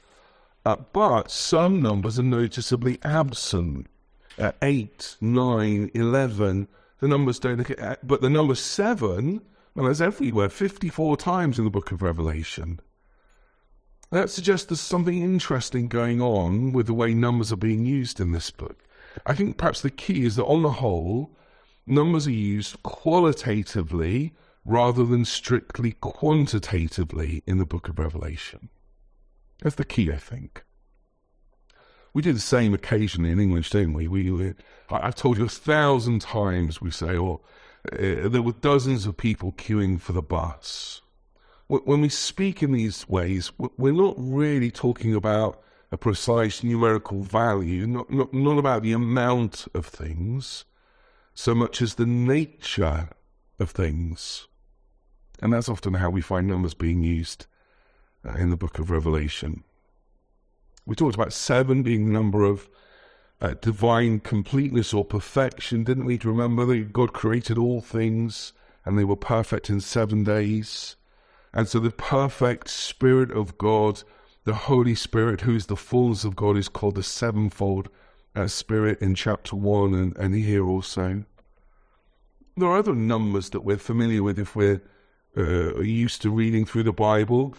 uh, 0.65 0.77
but 0.93 1.29
some 1.29 1.81
numbers 1.81 2.17
are 2.17 2.23
noticeably 2.23 2.97
absent. 3.03 3.87
Uh, 4.37 4.53
8, 4.61 5.17
9, 5.19 5.91
11, 5.93 6.67
the 7.01 7.07
numbers 7.07 7.37
don't, 7.37 7.69
but 8.01 8.21
the 8.21 8.29
number 8.29 8.55
7 8.55 9.41
well, 9.75 9.87
it's 9.87 10.01
everywhere, 10.01 10.49
54 10.49 11.17
times 11.17 11.57
in 11.59 11.63
the 11.63 11.69
book 11.69 11.91
of 11.91 12.01
Revelation. 12.01 12.79
That 14.11 14.29
suggests 14.29 14.65
there's 14.65 14.81
something 14.81 15.21
interesting 15.21 15.87
going 15.87 16.21
on 16.21 16.73
with 16.73 16.87
the 16.87 16.93
way 16.93 17.13
numbers 17.13 17.53
are 17.53 17.57
being 17.57 17.85
used 17.85 18.19
in 18.19 18.31
this 18.31 18.49
book. 18.49 18.83
I 19.25 19.35
think 19.35 19.57
perhaps 19.57 19.81
the 19.81 19.91
key 19.91 20.25
is 20.25 20.35
that 20.37 20.45
on 20.45 20.63
the 20.63 20.71
whole, 20.71 21.35
numbers 21.85 22.27
are 22.27 22.31
used 22.31 22.81
qualitatively 22.83 24.33
rather 24.65 25.03
than 25.03 25.25
strictly 25.25 25.93
quantitatively 25.93 27.43
in 27.45 27.57
the 27.57 27.65
book 27.65 27.89
of 27.89 27.99
Revelation. 27.99 28.69
That's 29.61 29.75
the 29.75 29.85
key, 29.85 30.11
I 30.11 30.17
think. 30.17 30.63
We 32.13 32.21
do 32.21 32.33
the 32.33 32.39
same 32.39 32.73
occasionally 32.73 33.31
in 33.31 33.39
English, 33.39 33.69
don't 33.69 33.93
we? 33.93 34.07
we, 34.07 34.31
we 34.31 34.53
I've 34.89 35.15
told 35.15 35.37
you 35.37 35.45
a 35.45 35.49
thousand 35.49 36.21
times, 36.21 36.81
we 36.81 36.91
say, 36.91 37.15
or 37.15 37.41
uh, 37.93 38.27
there 38.27 38.41
were 38.41 38.53
dozens 38.53 39.05
of 39.05 39.17
people 39.17 39.51
queuing 39.53 40.01
for 40.01 40.13
the 40.13 40.21
bus. 40.21 41.01
When 41.67 42.01
we 42.01 42.09
speak 42.09 42.63
in 42.63 42.71
these 42.71 43.07
ways, 43.07 43.51
we're 43.77 43.93
not 43.93 44.15
really 44.17 44.71
talking 44.71 45.13
about 45.13 45.61
a 45.91 45.97
precise 45.97 46.63
numerical 46.63 47.21
value, 47.21 47.85
not, 47.85 48.09
not, 48.09 48.33
not 48.33 48.57
about 48.57 48.81
the 48.81 48.91
amount 48.91 49.67
of 49.75 49.85
things, 49.85 50.65
so 51.35 51.53
much 51.53 51.79
as 51.81 51.95
the 51.95 52.07
nature 52.07 53.09
of 53.59 53.71
things. 53.71 54.47
And 55.41 55.53
that's 55.53 55.69
often 55.69 55.95
how 55.95 56.09
we 56.09 56.21
find 56.21 56.47
numbers 56.47 56.73
being 56.73 57.03
used 57.03 57.45
uh, 58.27 58.33
in 58.33 58.49
the 58.49 58.57
book 58.57 58.79
of 58.79 58.91
Revelation. 58.91 59.63
We 60.85 60.95
talked 60.95 61.15
about 61.15 61.33
seven 61.33 61.83
being 61.83 62.05
the 62.05 62.13
number 62.13 62.43
of 62.43 62.69
uh, 63.41 63.53
divine 63.61 64.19
completeness 64.19 64.93
or 64.93 65.05
perfection, 65.05 65.83
didn't 65.83 66.05
we? 66.05 66.17
To 66.17 66.29
Remember 66.29 66.65
that 66.65 66.91
God 66.91 67.13
created 67.13 67.57
all 67.57 67.81
things 67.81 68.53
and 68.85 68.97
they 68.97 69.03
were 69.03 69.15
perfect 69.15 69.69
in 69.69 69.81
seven 69.81 70.23
days. 70.23 70.95
And 71.53 71.67
so 71.67 71.79
the 71.79 71.91
perfect 71.91 72.69
Spirit 72.69 73.31
of 73.31 73.57
God, 73.57 74.03
the 74.43 74.53
Holy 74.53 74.95
Spirit, 74.95 75.41
who 75.41 75.55
is 75.55 75.67
the 75.67 75.75
fullness 75.75 76.23
of 76.23 76.35
God, 76.35 76.57
is 76.57 76.69
called 76.69 76.95
the 76.95 77.03
sevenfold 77.03 77.89
uh, 78.35 78.47
Spirit 78.47 79.01
in 79.01 79.15
chapter 79.15 79.55
1 79.55 79.93
and, 79.93 80.17
and 80.17 80.35
here 80.35 80.65
also. 80.65 81.23
There 82.59 82.67
are 82.67 82.77
other 82.77 82.93
numbers 82.93 83.51
that 83.51 83.61
we're 83.61 83.77
familiar 83.77 84.21
with 84.21 84.37
if 84.37 84.53
we're 84.53 84.81
uh, 85.37 85.79
used 85.79 86.21
to 86.23 86.29
reading 86.29 86.65
through 86.65 86.83
the 86.83 86.91
Bible. 86.91 87.55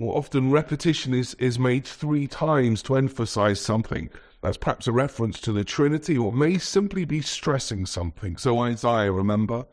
Often 0.00 0.50
repetition 0.50 1.14
is, 1.14 1.34
is 1.34 1.60
made 1.60 1.86
three 1.86 2.26
times 2.26 2.82
to 2.84 2.96
emphasize 2.96 3.60
something. 3.60 4.10
That's 4.40 4.56
perhaps 4.56 4.88
a 4.88 4.92
reference 4.92 5.40
to 5.42 5.52
the 5.52 5.62
Trinity 5.62 6.18
or 6.18 6.32
may 6.32 6.58
simply 6.58 7.04
be 7.04 7.20
stressing 7.20 7.86
something. 7.86 8.36
So 8.36 8.58
Isaiah, 8.58 9.12
remember, 9.12 9.64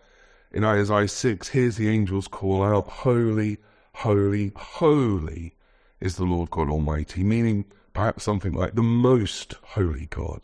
in 0.52 0.64
Isaiah 0.64 1.08
6, 1.08 1.48
here's 1.48 1.78
the 1.78 1.90
angels 1.90 2.28
call 2.28 2.62
out, 2.64 2.88
Holy, 2.88 3.58
holy, 3.96 4.52
holy 4.56 5.56
is 6.00 6.18
the 6.18 6.26
Lord 6.26 6.52
God 6.52 6.70
Almighty, 6.70 7.24
meaning 7.24 7.66
perhaps 7.94 8.24
something 8.24 8.54
like 8.54 8.76
the 8.76 8.84
most 8.84 9.56
holy 9.64 10.06
God. 10.12 10.42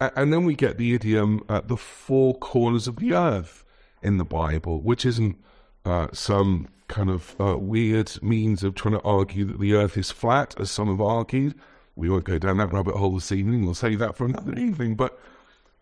And 0.00 0.32
then 0.32 0.44
we 0.44 0.54
get 0.54 0.78
the 0.78 0.94
idiom 0.94 1.44
at 1.48 1.68
the 1.68 1.76
four 1.76 2.34
corners 2.34 2.88
of 2.88 2.96
the 2.96 3.12
earth 3.12 3.64
in 4.02 4.16
the 4.16 4.24
Bible, 4.24 4.80
which 4.80 5.04
isn't 5.04 5.36
uh, 5.84 6.08
some 6.12 6.68
kind 6.88 7.10
of 7.10 7.36
uh, 7.38 7.56
weird 7.58 8.10
means 8.22 8.64
of 8.64 8.74
trying 8.74 8.94
to 8.94 9.02
argue 9.02 9.44
that 9.44 9.60
the 9.60 9.74
earth 9.74 9.98
is 9.98 10.10
flat, 10.10 10.58
as 10.58 10.70
some 10.70 10.88
have 10.88 11.00
argued. 11.00 11.54
We 11.96 12.08
won't 12.08 12.24
go 12.24 12.38
down 12.38 12.56
that 12.58 12.72
rabbit 12.72 12.96
hole 12.96 13.14
this 13.14 13.30
evening. 13.30 13.64
We'll 13.64 13.74
save 13.74 13.98
that 13.98 14.16
for 14.16 14.24
another 14.24 14.54
evening. 14.54 14.94
But, 14.94 15.18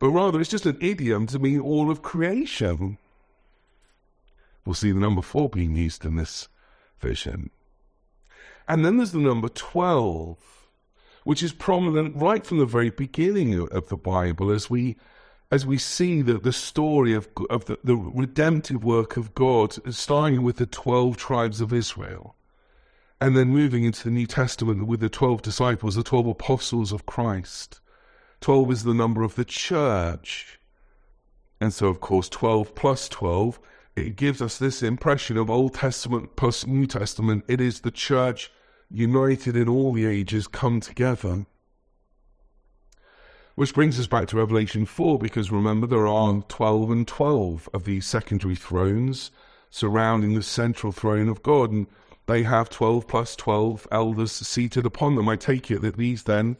but 0.00 0.10
rather, 0.10 0.40
it's 0.40 0.50
just 0.50 0.66
an 0.66 0.78
idiom 0.80 1.28
to 1.28 1.38
mean 1.38 1.60
all 1.60 1.90
of 1.90 2.02
creation. 2.02 2.98
We'll 4.64 4.74
see 4.74 4.90
the 4.90 5.00
number 5.00 5.22
four 5.22 5.48
being 5.48 5.76
used 5.76 6.04
in 6.04 6.16
this 6.16 6.48
vision. 6.98 7.50
And 8.66 8.84
then 8.84 8.96
there's 8.96 9.12
the 9.12 9.18
number 9.18 9.48
12, 9.48 10.57
which 11.28 11.42
is 11.42 11.52
prominent 11.52 12.16
right 12.16 12.46
from 12.46 12.56
the 12.56 12.64
very 12.64 12.88
beginning 12.88 13.52
of 13.70 13.90
the 13.90 13.98
Bible 13.98 14.50
as 14.50 14.70
we 14.70 14.96
as 15.50 15.66
we 15.66 15.76
see 15.76 16.22
the, 16.22 16.38
the 16.38 16.54
story 16.54 17.12
of, 17.12 17.28
of 17.50 17.66
the, 17.66 17.78
the 17.84 17.96
redemptive 17.96 18.82
work 18.82 19.18
of 19.18 19.34
God, 19.34 19.76
starting 19.94 20.42
with 20.42 20.56
the 20.56 20.64
12 20.64 21.18
tribes 21.18 21.60
of 21.60 21.70
Israel, 21.70 22.34
and 23.20 23.36
then 23.36 23.48
moving 23.48 23.84
into 23.84 24.04
the 24.04 24.10
New 24.10 24.26
Testament 24.26 24.86
with 24.86 25.00
the 25.00 25.10
12 25.10 25.42
disciples, 25.42 25.96
the 25.96 26.02
12 26.02 26.28
apostles 26.28 26.92
of 26.92 27.04
Christ. 27.04 27.80
12 28.40 28.70
is 28.70 28.84
the 28.84 28.94
number 28.94 29.22
of 29.22 29.34
the 29.34 29.44
church. 29.44 30.58
And 31.60 31.74
so, 31.74 31.88
of 31.88 32.00
course, 32.00 32.30
12 32.30 32.74
plus 32.74 33.06
12, 33.06 33.60
it 33.96 34.16
gives 34.16 34.40
us 34.40 34.56
this 34.56 34.82
impression 34.82 35.36
of 35.36 35.50
Old 35.50 35.74
Testament 35.74 36.36
plus 36.36 36.66
New 36.66 36.86
Testament. 36.86 37.44
It 37.48 37.60
is 37.60 37.80
the 37.80 37.90
church 37.90 38.50
united 38.90 39.56
in 39.56 39.68
all 39.68 39.92
the 39.92 40.06
ages 40.06 40.46
come 40.46 40.80
together. 40.80 41.46
Which 43.54 43.74
brings 43.74 43.98
us 43.98 44.06
back 44.06 44.28
to 44.28 44.36
Revelation 44.36 44.86
4, 44.86 45.18
because 45.18 45.50
remember, 45.50 45.86
there 45.86 46.06
are 46.06 46.42
12 46.42 46.90
and 46.90 47.08
12 47.08 47.68
of 47.74 47.84
these 47.84 48.06
secondary 48.06 48.54
thrones 48.54 49.30
surrounding 49.70 50.34
the 50.34 50.42
central 50.42 50.92
throne 50.92 51.28
of 51.28 51.42
God, 51.42 51.72
and 51.72 51.86
they 52.26 52.44
have 52.44 52.70
12 52.70 53.08
plus 53.08 53.34
12 53.34 53.88
elders 53.90 54.32
seated 54.32 54.86
upon 54.86 55.16
them. 55.16 55.28
I 55.28 55.36
take 55.36 55.70
it 55.70 55.82
that 55.82 55.96
these 55.96 56.22
then 56.22 56.56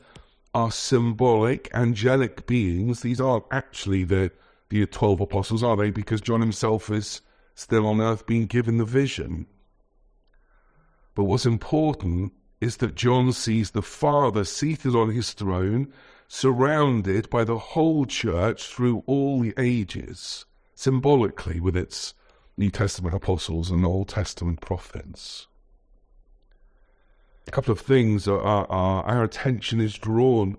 are 0.54 0.72
symbolic, 0.72 1.70
angelic 1.72 2.46
beings. 2.46 3.02
These 3.02 3.20
aren't 3.20 3.44
actually 3.50 4.04
the, 4.04 4.32
the 4.70 4.84
12 4.86 5.20
apostles, 5.20 5.62
are 5.62 5.76
they? 5.76 5.90
Because 5.90 6.20
John 6.20 6.40
himself 6.40 6.90
is 6.90 7.20
still 7.54 7.86
on 7.86 8.00
earth 8.00 8.26
being 8.26 8.46
given 8.46 8.78
the 8.78 8.84
vision. 8.84 9.46
But 11.18 11.24
what's 11.24 11.46
important 11.46 12.32
is 12.60 12.76
that 12.76 12.94
John 12.94 13.32
sees 13.32 13.72
the 13.72 13.82
Father 13.82 14.44
seated 14.44 14.94
on 14.94 15.10
his 15.10 15.32
throne, 15.32 15.92
surrounded 16.28 17.28
by 17.28 17.42
the 17.42 17.58
whole 17.58 18.06
church 18.06 18.68
through 18.68 19.02
all 19.06 19.40
the 19.40 19.52
ages, 19.58 20.46
symbolically 20.76 21.58
with 21.58 21.76
its 21.76 22.14
New 22.56 22.70
Testament 22.70 23.16
apostles 23.16 23.68
and 23.68 23.84
Old 23.84 24.06
Testament 24.06 24.60
prophets. 24.60 25.48
A 27.48 27.50
couple 27.50 27.72
of 27.72 27.80
things 27.80 28.28
are, 28.28 28.40
are, 28.40 28.70
are 28.70 29.02
our 29.02 29.24
attention 29.24 29.80
is 29.80 29.98
drawn 29.98 30.56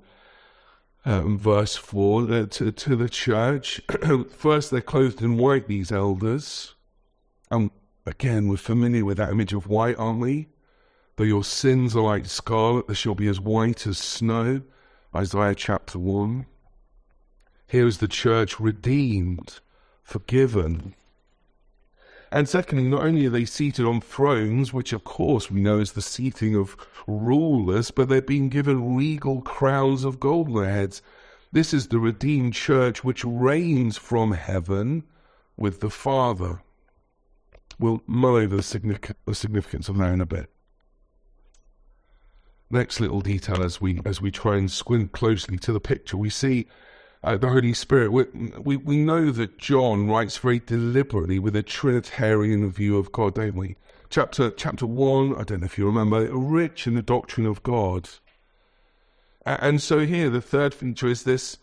um, 1.06 1.39
verse 1.39 1.78
4 1.78 2.24
uh, 2.24 2.46
to, 2.48 2.74
to 2.74 2.98
the 2.98 3.08
church. 3.08 3.80
First, 4.30 4.72
they're 4.72 4.82
clothed 4.82 5.22
in 5.22 5.38
white, 5.38 5.70
these 5.70 5.89
elders. 5.89 6.75
And 7.50 7.72
Again, 8.10 8.48
we're 8.48 8.58
familiar 8.58 9.06
with 9.06 9.18
that 9.18 9.30
image 9.30 9.54
of 9.54 9.68
white, 9.68 9.96
aren't 10.00 10.20
we? 10.20 10.48
Though 11.16 11.25
your 11.25 11.44
sins 11.44 11.96
are 11.96 12.01
like 12.01 12.25
scarlet, 12.25 12.88
they 12.88 12.96
shall 12.96 13.13
be 13.13 13.28
as 13.28 13.39
white 13.39 13.86
as 13.86 14.00
snow. 14.00 14.63
Isaiah 15.16 15.54
chapter 15.54 16.00
1. 16.00 16.48
Here 17.68 17.86
is 17.86 18.00
the 18.00 18.08
church 18.08 18.60
redeemed, 18.60 19.60
forgiven. 20.01 20.96
And 22.32 22.50
secondly, 22.50 22.86
not 22.86 23.04
only 23.04 23.28
are 23.28 23.30
they 23.30 23.46
seated 23.46 23.86
on 23.86 24.01
thrones, 24.01 24.74
which 24.74 24.92
of 24.92 25.04
course 25.04 25.51
we 25.51 25.62
know 25.62 25.78
is 25.78 25.92
the 25.92 26.01
seating 26.01 26.56
of 26.56 26.75
rulers, 27.06 27.92
but 27.92 28.10
they're 28.10 28.24
being 28.24 28.50
given 28.50 28.96
regal 28.96 29.44
crowns 29.44 30.04
of 30.04 30.20
gold 30.20 30.48
on 30.48 30.63
their 30.63 30.74
heads. 30.74 31.04
This 31.51 31.75
is 31.75 31.89
the 31.89 32.00
redeemed 32.00 32.56
church 32.56 33.04
which 33.04 33.24
reigns 33.24 33.98
from 33.98 34.32
heaven 34.32 35.04
with 35.56 35.80
the 35.80 35.92
Father. 35.92 36.63
We'll 37.79 38.01
mull 38.05 38.36
over 38.36 38.57
the, 38.57 38.62
signific- 38.62 39.15
the 39.25 39.33
significance 39.33 39.88
of 39.88 39.98
that 39.98 40.12
in 40.12 40.21
a 40.21 40.25
bit. 40.25 40.51
Next 42.69 43.00
little 43.00 43.21
detail 43.21 43.63
as 43.63 43.81
we 43.81 44.00
as 44.05 44.21
we 44.21 44.29
try 44.29 44.57
and 44.57 44.69
squint 44.69 45.12
closely 45.12 45.57
to 45.57 45.71
the 45.71 45.79
picture, 45.79 46.17
we 46.17 46.29
see 46.29 46.67
uh, 47.24 47.36
the 47.36 47.50
Holy 47.50 47.74
Spirit. 47.74 48.12
We, 48.12 48.25
we 48.59 48.77
we 48.77 48.98
know 48.98 49.31
that 49.31 49.57
John 49.57 50.07
writes 50.07 50.38
very 50.38 50.59
deliberately 50.59 51.39
with 51.39 51.55
a 51.55 51.63
Trinitarian 51.63 52.69
view 52.69 52.98
of 52.98 53.12
God, 53.12 53.33
don't 53.33 53.55
we? 53.55 53.75
Chapter 54.12 54.51
chapter 54.51 54.86
one, 54.86 55.36
I 55.36 55.43
don't 55.43 55.62
know 55.62 55.65
if 55.65 55.79
you 55.79 55.88
remember, 55.88 56.29
rich 56.31 56.86
in 56.86 56.93
the 56.93 57.01
doctrine 57.01 57.48
of 57.48 57.63
God. 57.63 58.09
And 59.45 59.81
so 59.81 60.05
here, 60.05 60.29
the 60.29 60.41
third 60.41 60.75
feature 60.75 61.07
is 61.07 61.24
this: 61.24 61.57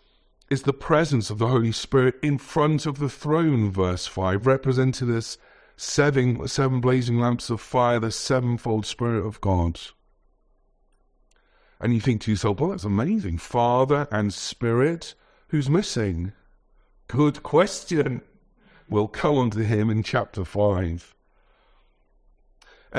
is 0.50 0.62
the 0.62 0.72
presence 0.72 1.30
of 1.30 1.38
the 1.38 1.48
Holy 1.48 1.72
Spirit 1.72 2.16
in 2.20 2.38
front 2.38 2.84
of 2.84 2.98
the 2.98 3.08
throne. 3.08 3.70
Verse 3.70 4.06
five, 4.06 4.44
represented 4.44 5.08
as 5.10 5.38
seven, 5.76 6.46
seven 6.48 6.80
blazing 6.80 7.18
lamps 7.18 7.50
of 7.50 7.60
fire, 7.60 8.00
the 8.00 8.10
sevenfold 8.10 8.86
Spirit 8.86 9.24
of 9.26 9.40
God. 9.40 9.80
And 11.80 11.94
you 11.94 12.00
think 12.00 12.22
to 12.22 12.30
yourself, 12.30 12.58
well, 12.58 12.70
that's 12.70 12.84
amazing. 12.84 13.38
Father 13.38 14.08
and 14.10 14.32
Spirit, 14.32 15.14
who's 15.48 15.68
missing? 15.68 16.32
Good 17.08 17.42
question. 17.42 18.22
We'll 18.88 19.08
come 19.08 19.36
on 19.36 19.50
to 19.50 19.64
him 19.64 19.90
in 19.90 20.02
chapter 20.02 20.44
5. 20.44 21.14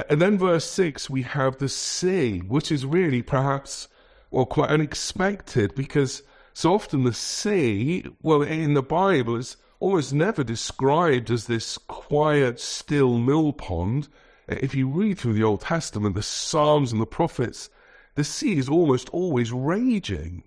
And 0.09 0.21
then 0.21 0.37
verse 0.37 0.65
6, 0.65 1.09
we 1.09 1.23
have 1.23 1.57
the 1.57 1.69
sea, 1.69 2.39
which 2.39 2.71
is 2.71 2.85
really 2.85 3.23
perhaps, 3.23 3.87
well, 4.29 4.45
quite 4.45 4.69
unexpected 4.69 5.73
because 5.73 6.21
so 6.53 6.73
often 6.73 7.03
the 7.03 7.13
sea, 7.13 8.05
well, 8.21 8.43
in 8.43 8.73
the 8.75 8.83
Bible, 8.83 9.37
is 9.37 9.57
almost 9.79 10.13
never 10.13 10.43
described 10.43 11.29
as 11.29 11.47
this 11.47 11.77
quiet, 11.77 12.59
still 12.59 13.17
mill 13.17 13.53
pond. 13.53 14.07
If 14.47 14.73
you 14.73 14.87
read 14.87 15.17
through 15.17 15.33
the 15.33 15.43
Old 15.43 15.61
Testament, 15.61 16.15
the 16.15 16.23
Psalms 16.23 16.91
and 16.91 17.01
the 17.01 17.05
prophets, 17.05 17.69
the 18.15 18.23
sea 18.23 18.57
is 18.57 18.69
almost 18.69 19.09
always 19.09 19.51
raging. 19.51 20.43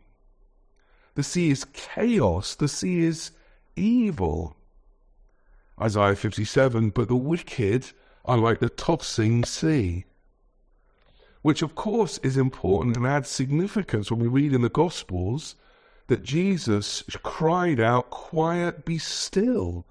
The 1.15 1.23
sea 1.23 1.51
is 1.51 1.65
chaos. 1.73 2.55
The 2.55 2.69
sea 2.69 3.01
is 3.01 3.31
evil. 3.77 4.57
Isaiah 5.81 6.17
57, 6.17 6.91
but 6.91 7.09
the 7.09 7.17
wicked 7.17 7.93
are 8.25 8.39
like 8.39 8.59
the 8.59 8.69
tossing 8.69 9.45
sea. 9.45 10.05
Which, 11.43 11.63
of 11.63 11.75
course, 11.75 12.19
is 12.19 12.37
important 12.37 12.97
and 12.97 13.07
adds 13.07 13.29
significance 13.29 14.11
when 14.11 14.21
we 14.21 14.29
read 14.29 14.53
in 14.53 14.61
the 14.61 14.69
Gospels 14.69 15.55
that 16.11 16.25
Jesus 16.25 17.05
cried 17.23 17.79
out, 17.79 18.11
Quiet, 18.11 18.85
be 18.85 18.99
still, 18.99 19.87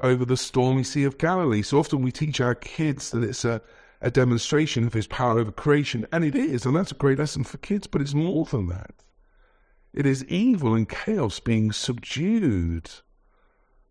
over 0.00 0.24
the 0.24 0.36
stormy 0.38 0.82
Sea 0.82 1.04
of 1.04 1.18
Galilee. 1.18 1.60
So 1.60 1.78
often 1.78 2.00
we 2.00 2.10
teach 2.10 2.40
our 2.40 2.54
kids 2.54 3.10
that 3.10 3.22
it's 3.22 3.44
a, 3.44 3.60
a 4.00 4.10
demonstration 4.10 4.86
of 4.86 4.94
his 4.94 5.06
power 5.06 5.38
over 5.38 5.52
creation, 5.52 6.06
and 6.10 6.24
it 6.24 6.34
is, 6.34 6.64
and 6.64 6.74
that's 6.74 6.92
a 6.92 6.94
great 6.94 7.18
lesson 7.18 7.44
for 7.44 7.58
kids, 7.58 7.86
but 7.86 8.00
it's 8.00 8.14
more 8.14 8.46
than 8.46 8.68
that. 8.68 8.94
It 9.92 10.06
is 10.06 10.24
evil 10.24 10.74
and 10.74 10.88
chaos 10.88 11.38
being 11.38 11.70
subdued 11.70 12.88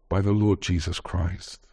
by 0.10 0.20
the 0.22 0.32
Lord 0.32 0.62
Jesus 0.62 1.00
Christ. 1.00 1.68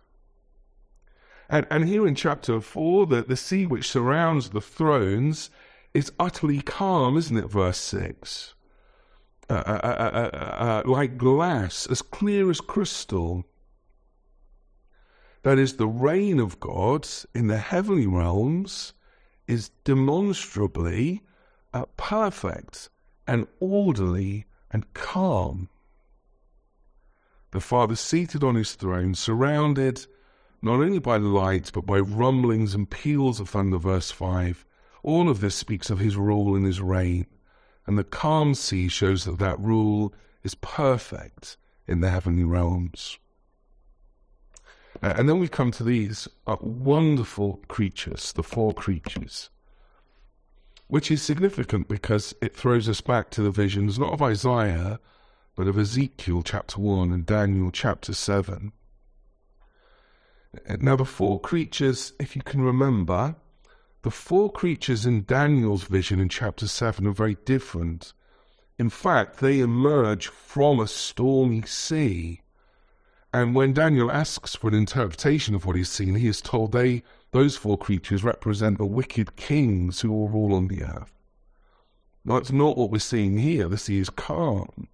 And, 1.48 1.66
and 1.70 1.88
here 1.88 2.06
in 2.06 2.14
chapter 2.14 2.60
4, 2.60 3.06
the, 3.06 3.22
the 3.22 3.36
sea 3.38 3.64
which 3.64 3.88
surrounds 3.88 4.50
the 4.50 4.60
thrones 4.60 5.48
is 5.94 6.12
utterly 6.20 6.60
calm, 6.60 7.16
isn't 7.16 7.38
it? 7.38 7.50
Verse 7.50 7.78
6. 7.78 8.52
Uh 9.50 9.54
uh 9.54 9.80
uh, 9.82 10.30
uh, 10.34 10.36
uh, 10.36 10.82
like 10.84 11.16
glass, 11.16 11.86
as 11.90 12.02
clear 12.02 12.50
as 12.50 12.60
crystal. 12.60 13.44
That 15.42 15.58
is 15.58 15.76
the 15.76 15.86
reign 15.86 16.38
of 16.38 16.60
God 16.60 17.08
in 17.34 17.46
the 17.46 17.58
heavenly 17.58 18.06
realms 18.06 18.92
is 19.46 19.70
demonstrably 19.84 21.22
perfect 21.96 22.90
and 23.26 23.46
orderly 23.60 24.46
and 24.70 24.92
calm. 24.94 25.68
The 27.50 27.60
Father 27.60 27.96
seated 27.96 28.44
on 28.44 28.56
his 28.56 28.74
throne, 28.74 29.14
surrounded 29.14 30.06
not 30.60 30.80
only 30.80 30.98
by 30.98 31.16
light, 31.16 31.70
but 31.72 31.86
by 31.86 31.98
rumblings 31.98 32.74
and 32.74 32.90
peals 32.90 33.40
of 33.40 33.48
thunder, 33.48 33.78
verse 33.78 34.10
5. 34.10 34.66
All 35.02 35.28
of 35.28 35.40
this 35.40 35.54
speaks 35.54 35.88
of 35.88 35.98
his 35.98 36.16
rule 36.16 36.54
and 36.54 36.66
his 36.66 36.80
reign. 36.80 37.26
And 37.88 37.98
the 37.98 38.04
calm 38.04 38.54
sea 38.54 38.88
shows 38.88 39.24
that 39.24 39.38
that 39.38 39.58
rule 39.58 40.12
is 40.42 40.54
perfect 40.54 41.56
in 41.86 42.02
the 42.02 42.10
heavenly 42.10 42.44
realms. 42.44 43.18
And 45.00 45.26
then 45.26 45.38
we 45.38 45.48
come 45.48 45.70
to 45.70 45.82
these 45.82 46.28
uh, 46.46 46.56
wonderful 46.60 47.62
creatures, 47.66 48.34
the 48.34 48.42
four 48.42 48.74
creatures, 48.74 49.48
which 50.88 51.10
is 51.10 51.22
significant 51.22 51.88
because 51.88 52.34
it 52.42 52.54
throws 52.54 52.90
us 52.90 53.00
back 53.00 53.30
to 53.30 53.42
the 53.42 53.50
visions 53.50 53.98
not 53.98 54.12
of 54.12 54.20
Isaiah, 54.20 55.00
but 55.56 55.66
of 55.66 55.78
Ezekiel 55.78 56.42
chapter 56.42 56.78
1 56.82 57.10
and 57.10 57.24
Daniel 57.24 57.70
chapter 57.70 58.12
7. 58.12 58.70
Uh, 60.68 60.76
now, 60.78 60.96
the 60.96 61.06
four 61.06 61.40
creatures, 61.40 62.12
if 62.20 62.36
you 62.36 62.42
can 62.42 62.60
remember, 62.60 63.36
the 64.02 64.10
four 64.10 64.50
creatures 64.50 65.06
in 65.06 65.24
Daniel's 65.24 65.84
vision 65.84 66.20
in 66.20 66.28
chapter 66.28 66.68
7 66.68 67.06
are 67.06 67.12
very 67.12 67.36
different. 67.44 68.12
In 68.78 68.90
fact, 68.90 69.40
they 69.40 69.60
emerge 69.60 70.28
from 70.28 70.80
a 70.80 70.86
stormy 70.86 71.62
sea 71.62 72.42
and 73.32 73.54
when 73.54 73.74
Daniel 73.74 74.10
asks 74.10 74.56
for 74.56 74.68
an 74.68 74.74
interpretation 74.74 75.54
of 75.54 75.66
what 75.66 75.76
he's 75.76 75.90
seen, 75.90 76.14
he 76.14 76.28
is 76.28 76.40
told 76.40 76.72
they, 76.72 77.02
those 77.30 77.56
four 77.56 77.76
creatures 77.76 78.24
represent 78.24 78.78
the 78.78 78.86
wicked 78.86 79.36
kings 79.36 80.00
who 80.00 80.10
will 80.10 80.28
rule 80.28 80.54
on 80.54 80.68
the 80.68 80.82
earth. 80.82 81.12
Now, 82.24 82.36
it's 82.36 82.52
not 82.52 82.78
what 82.78 82.90
we're 82.90 82.98
seeing 82.98 83.38
here. 83.38 83.68
The 83.68 83.76
sea 83.76 83.98
is 83.98 84.10
calm, 84.10 84.88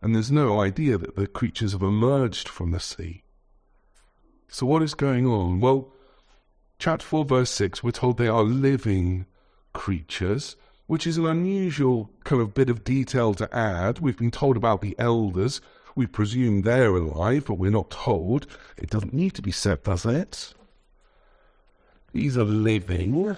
and 0.00 0.14
there's 0.14 0.30
no 0.30 0.60
idea 0.60 0.96
that 0.96 1.16
the 1.16 1.26
creatures 1.26 1.72
have 1.72 1.82
emerged 1.82 2.48
from 2.48 2.70
the 2.70 2.80
sea. 2.80 3.24
So, 4.48 4.66
what 4.66 4.82
is 4.82 4.94
going 4.94 5.26
on? 5.26 5.60
Well, 5.60 5.92
chapter 6.82 7.06
4, 7.06 7.24
verse 7.24 7.50
6, 7.50 7.84
we're 7.84 7.92
told 7.92 8.18
they 8.18 8.26
are 8.26 8.42
living 8.42 9.24
creatures, 9.72 10.56
which 10.88 11.06
is 11.06 11.16
an 11.16 11.26
unusual 11.26 12.10
kind 12.24 12.42
of 12.42 12.54
bit 12.54 12.68
of 12.68 12.82
detail 12.82 13.34
to 13.34 13.48
add. 13.56 14.00
We've 14.00 14.18
been 14.18 14.32
told 14.32 14.56
about 14.56 14.80
the 14.80 14.96
elders 14.98 15.60
we 15.94 16.08
presume 16.08 16.62
they're 16.62 16.96
alive, 16.96 17.44
but 17.46 17.54
we're 17.54 17.70
not 17.70 17.92
told. 17.92 18.48
It 18.76 18.90
doesn't 18.90 19.14
need 19.14 19.32
to 19.34 19.42
be 19.42 19.52
said, 19.52 19.84
does 19.84 20.04
it? 20.04 20.54
These 22.12 22.36
are 22.36 22.42
living. 22.42 23.36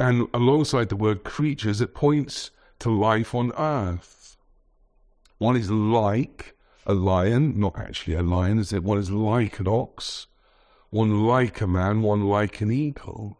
And 0.00 0.26
alongside 0.34 0.88
the 0.88 0.96
word 0.96 1.22
creatures, 1.22 1.80
it 1.80 1.94
points 1.94 2.50
to 2.80 2.90
life 2.90 3.36
on 3.36 3.52
earth. 3.56 4.36
One 5.38 5.56
is 5.56 5.70
like 5.70 6.56
a 6.84 6.94
lion, 6.94 7.60
not 7.60 7.78
actually 7.78 8.14
a 8.14 8.22
lion, 8.24 8.58
is 8.58 8.72
it? 8.72 8.82
One 8.82 8.98
is 8.98 9.12
like 9.12 9.60
an 9.60 9.68
ox, 9.68 10.26
one 10.90 11.24
like 11.26 11.60
a 11.60 11.66
man, 11.66 12.02
one 12.02 12.24
like 12.24 12.60
an 12.60 12.72
eagle. 12.72 13.38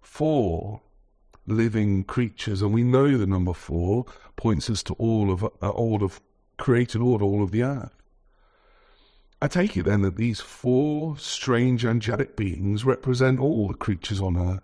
Four 0.00 0.82
living 1.46 2.04
creatures, 2.04 2.62
and 2.62 2.72
we 2.72 2.82
know 2.82 3.16
the 3.16 3.26
number 3.26 3.52
four 3.52 4.06
points 4.36 4.70
us 4.70 4.82
to 4.84 4.94
all 4.94 5.30
of 5.30 5.44
uh, 5.44 5.70
all 5.70 6.02
of 6.02 6.20
created 6.58 7.00
order 7.00 7.24
all 7.24 7.42
of 7.42 7.50
the 7.50 7.62
earth. 7.62 7.94
I 9.40 9.48
take 9.48 9.76
it 9.76 9.84
then 9.84 10.02
that 10.02 10.16
these 10.16 10.40
four 10.40 11.18
strange 11.18 11.84
angelic 11.84 12.36
beings 12.36 12.84
represent 12.84 13.40
all 13.40 13.66
the 13.66 13.74
creatures 13.74 14.20
on 14.20 14.36
earth. 14.36 14.62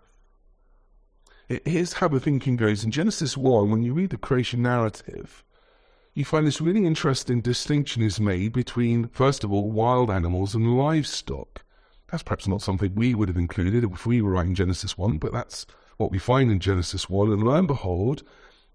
Here's 1.64 1.94
how 1.94 2.08
the 2.08 2.20
thinking 2.20 2.56
goes. 2.56 2.84
In 2.84 2.90
Genesis 2.90 3.36
1, 3.36 3.70
when 3.70 3.82
you 3.82 3.94
read 3.94 4.10
the 4.10 4.18
creation 4.18 4.62
narrative, 4.62 5.42
you 6.14 6.24
find 6.24 6.46
this 6.46 6.60
really 6.60 6.84
interesting 6.84 7.40
distinction 7.40 8.02
is 8.02 8.20
made 8.20 8.52
between, 8.52 9.08
first 9.08 9.42
of 9.42 9.52
all, 9.52 9.70
wild 9.70 10.10
animals 10.10 10.54
and 10.54 10.76
livestock. 10.76 11.64
That's 12.10 12.22
perhaps 12.22 12.48
not 12.48 12.62
something 12.62 12.94
we 12.94 13.14
would 13.14 13.28
have 13.28 13.36
included 13.36 13.84
if 13.84 14.06
we 14.06 14.22
were 14.22 14.32
writing 14.32 14.54
Genesis 14.54 14.96
1, 14.96 15.18
but 15.18 15.32
that's 15.32 15.66
what 15.96 16.10
we 16.10 16.18
find 16.18 16.50
in 16.50 16.60
Genesis 16.60 17.08
1. 17.10 17.32
And 17.32 17.42
lo 17.42 17.54
and 17.54 17.68
behold, 17.68 18.22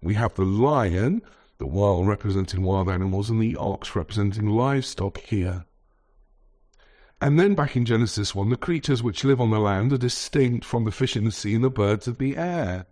we 0.02 0.14
have 0.14 0.34
the 0.34 0.44
lion 0.44 1.22
the 1.58 1.66
wild 1.66 2.06
representing 2.06 2.62
wild 2.62 2.88
animals 2.88 3.30
and 3.30 3.40
the 3.40 3.56
ox 3.56 3.94
representing 3.94 4.48
livestock 4.48 5.18
here. 5.18 5.64
And 7.20 7.38
then 7.38 7.54
back 7.54 7.76
in 7.76 7.84
Genesis 7.84 8.34
1, 8.34 8.50
the 8.50 8.56
creatures 8.56 9.02
which 9.02 9.24
live 9.24 9.40
on 9.40 9.50
the 9.50 9.58
land 9.58 9.92
are 9.92 9.98
distinct 9.98 10.64
from 10.64 10.84
the 10.84 10.90
fish 10.90 11.16
in 11.16 11.24
the 11.24 11.32
sea 11.32 11.54
and 11.54 11.64
the 11.64 11.70
birds 11.70 12.08
of 12.08 12.18
the 12.18 12.36
air. 12.36 12.86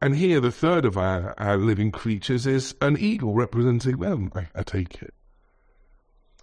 And 0.00 0.16
here, 0.16 0.40
the 0.40 0.50
third 0.50 0.84
of 0.84 0.98
our, 0.98 1.38
our 1.38 1.56
living 1.56 1.92
creatures 1.92 2.46
is 2.46 2.74
an 2.80 2.96
eagle 2.98 3.34
representing 3.34 3.98
them, 3.98 4.32
I, 4.34 4.48
I 4.54 4.62
take 4.64 5.00
it. 5.00 5.14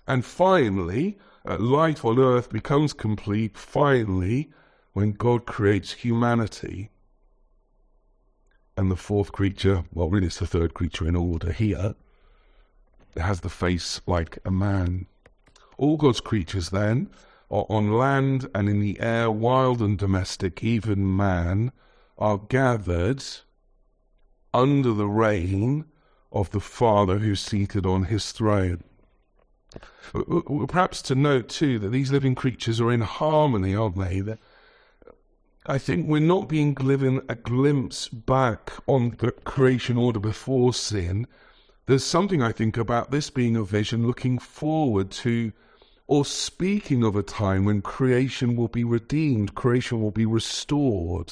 And 0.07 0.23
finally, 0.23 1.17
uh, 1.47 1.57
life 1.57 2.03
on 2.03 2.19
earth 2.19 2.49
becomes 2.49 2.93
complete, 2.93 3.57
finally, 3.57 4.49
when 4.93 5.11
God 5.13 5.45
creates 5.45 5.93
humanity. 5.93 6.91
And 8.75 8.89
the 8.89 8.95
fourth 8.95 9.31
creature, 9.31 9.83
well, 9.93 10.09
really 10.09 10.27
it's 10.27 10.39
the 10.39 10.47
third 10.47 10.73
creature 10.73 11.07
in 11.07 11.15
order 11.15 11.51
here, 11.51 11.95
has 13.17 13.41
the 13.41 13.49
face 13.49 14.01
like 14.05 14.37
a 14.45 14.51
man. 14.51 15.05
All 15.77 15.97
God's 15.97 16.21
creatures, 16.21 16.69
then, 16.69 17.09
are 17.51 17.65
on 17.69 17.93
land 17.93 18.47
and 18.53 18.69
in 18.69 18.79
the 18.79 18.99
air, 18.99 19.31
wild 19.31 19.81
and 19.81 19.97
domestic, 19.97 20.63
even 20.63 21.15
man, 21.15 21.71
are 22.17 22.37
gathered 22.37 23.23
under 24.53 24.93
the 24.93 25.07
reign 25.07 25.85
of 26.31 26.51
the 26.51 26.59
Father 26.59 27.17
who's 27.19 27.39
seated 27.39 27.85
on 27.85 28.05
his 28.05 28.31
throne. 28.31 28.83
Perhaps 30.67 31.01
to 31.03 31.15
note, 31.15 31.49
too, 31.49 31.79
that 31.79 31.89
these 31.89 32.11
living 32.11 32.35
creatures 32.35 32.81
are 32.81 32.91
in 32.91 33.01
harmony, 33.01 33.75
aren't 33.75 33.97
they? 33.97 34.21
They're, 34.21 34.39
I 35.65 35.77
think 35.77 36.07
we're 36.07 36.19
not 36.19 36.49
being 36.49 36.73
given 36.73 37.21
a 37.29 37.35
glimpse 37.35 38.07
back 38.07 38.71
on 38.87 39.15
the 39.19 39.31
creation 39.31 39.97
order 39.97 40.19
before 40.19 40.73
sin. 40.73 41.27
There's 41.85 42.03
something 42.03 42.41
I 42.41 42.51
think 42.51 42.77
about 42.77 43.11
this 43.11 43.29
being 43.29 43.55
a 43.55 43.63
vision 43.63 44.07
looking 44.07 44.39
forward 44.39 45.11
to 45.11 45.51
or 46.07 46.25
speaking 46.25 47.03
of 47.03 47.15
a 47.15 47.21
time 47.21 47.65
when 47.65 47.83
creation 47.83 48.55
will 48.55 48.67
be 48.67 48.83
redeemed, 48.83 49.53
creation 49.53 50.01
will 50.01 50.09
be 50.09 50.25
restored. 50.25 51.31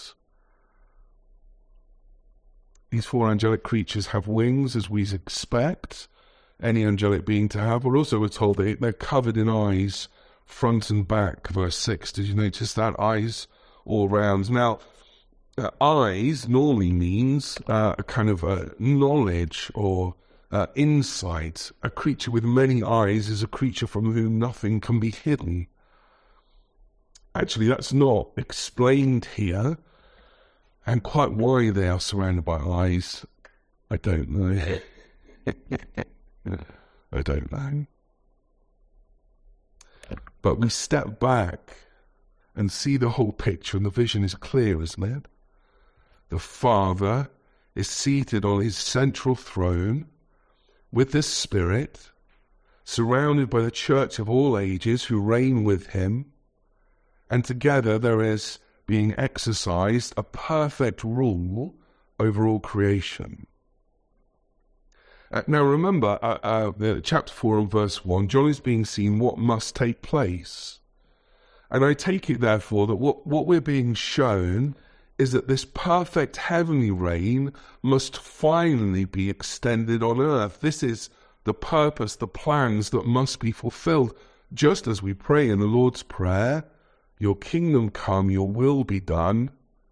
These 2.92 3.06
four 3.06 3.32
angelic 3.32 3.64
creatures 3.64 4.08
have 4.08 4.28
wings 4.28 4.76
as 4.76 4.88
we 4.88 5.02
expect 5.12 6.08
any 6.62 6.86
angelic 6.86 7.26
being 7.26 7.50
to 7.50 7.60
have, 7.60 7.84
but 7.84 7.96
also 7.96 8.20
we're 8.20 8.28
told 8.30 8.58
they, 8.58 8.74
they're 8.74 8.94
covered 8.94 9.38
in 9.38 9.50
eyes, 9.50 10.08
front 10.46 10.90
and 10.90 11.08
back, 11.08 11.48
verse 11.50 11.78
6. 11.78 12.12
Did 12.12 12.28
you 12.28 12.36
notice 12.36 12.74
that? 12.74 13.00
Eyes 13.00 13.48
all 13.86 14.10
round. 14.10 14.50
Now, 14.50 14.80
uh, 15.58 15.70
eyes 15.82 16.48
normally 16.48 16.92
means 16.92 17.58
uh, 17.68 17.96
a 17.98 18.04
kind 18.04 18.30
of 18.30 18.44
a 18.44 18.72
knowledge 18.80 19.72
or 19.74 20.16
uh, 20.52 20.68
insight. 20.76 21.72
A 21.84 21.90
creature 21.90 22.32
with 22.32 22.44
many 22.44 22.84
eyes 22.84 23.30
is 23.30 23.44
a 23.44 23.48
creature 23.48 23.88
from 23.88 24.14
whom 24.14 24.40
nothing 24.40 24.80
can 24.80 25.00
be 25.00 25.12
hidden. 25.12 25.68
Actually, 27.36 27.68
that's 27.68 27.94
not 27.94 28.32
explained 28.36 29.26
here, 29.36 29.78
and 30.86 31.04
quite 31.04 31.32
why 31.32 31.70
they 31.70 31.88
are 31.88 32.00
surrounded 32.00 32.46
by 32.46 32.58
eyes, 32.58 33.26
I 33.92 33.98
don't 33.98 34.30
know. 34.30 34.80
I 37.12 37.22
don't 37.22 37.52
know. 37.52 37.86
But 40.42 40.60
we 40.60 40.70
step 40.70 41.20
back 41.20 41.76
and 42.56 42.72
see 42.72 42.98
the 42.98 43.10
whole 43.10 43.32
picture, 43.32 43.78
and 43.78 43.86
the 43.86 43.92
vision 43.92 44.24
is 44.24 44.34
clear, 44.36 44.82
isn't 44.82 45.04
it? 45.04 45.26
The 46.30 46.40
Father 46.40 47.30
is 47.76 47.88
seated 47.88 48.44
on 48.44 48.62
his 48.62 48.76
central 48.76 49.36
throne 49.36 50.08
with 50.92 51.12
the 51.12 51.22
Spirit, 51.22 52.12
surrounded 52.84 53.50
by 53.50 53.62
the 53.62 53.72
church 53.72 54.20
of 54.20 54.30
all 54.30 54.58
ages 54.58 55.06
who 55.06 55.22
reign 55.22 55.64
with 55.64 55.88
him, 55.88 56.32
and 57.30 57.46
together 57.46 58.00
there 58.00 58.22
is 58.22 58.60
being 58.88 59.14
exercised 59.18 60.14
a 60.16 60.24
perfect 60.24 61.04
rule 61.04 61.76
over 62.20 62.48
all 62.48 62.60
creation. 62.60 63.46
Uh, 65.30 65.42
now 65.46 65.62
remember, 65.62 66.18
uh, 66.22 66.38
uh, 66.42 67.00
chapter 67.02 67.34
4 67.34 67.60
and 67.60 67.72
verse 67.72 68.06
1, 68.06 68.30
John 68.30 68.48
is 68.48 68.62
being 68.62 68.86
seen 68.86 69.20
what 69.20 69.38
must 69.38 69.76
take 69.76 70.02
place. 70.02 70.80
And 71.70 71.84
I 71.84 71.94
take 71.94 72.30
it, 72.30 72.40
therefore, 72.40 72.88
that 72.88 72.96
what, 72.96 73.28
what 73.28 73.46
we're 73.46 73.60
being 73.60 73.94
shown 73.94 74.76
is 75.18 75.34
that 75.34 75.48
this 75.50 75.66
perfect 75.66 76.38
heavenly 76.38 76.92
reign 76.92 77.52
must 77.82 78.18
finally 78.18 79.04
be 79.04 79.30
extended 79.30 80.02
on 80.02 80.22
earth. 80.22 80.62
This 80.62 80.82
is 80.82 81.10
the 81.44 81.54
purpose, 81.54 82.16
the 82.16 82.28
plans 82.28 82.92
that 82.92 83.06
must 83.06 83.40
be 83.42 83.52
fulfilled. 83.52 84.16
Just 84.54 84.88
as 84.88 85.02
we 85.02 85.14
pray 85.14 85.50
in 85.50 85.60
the 85.60 85.66
Lord's 85.66 86.04
Prayer, 86.04 86.64
Your 87.20 87.36
kingdom 87.36 87.90
come, 87.90 88.32
Your 88.32 88.48
will 88.48 88.86
be 88.86 89.02
done 89.02 89.50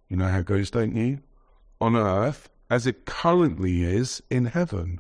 You 0.08 0.15
know 0.15 0.28
how 0.30 0.39
it 0.39 0.45
goes, 0.45 0.71
don't 0.71 0.95
you? 0.95 1.19
On 1.82 1.98
earth 1.98 2.50
as 2.69 2.88
it 2.88 3.06
currently 3.06 3.84
is 3.84 4.24
in 4.30 4.45
heaven. 4.45 5.00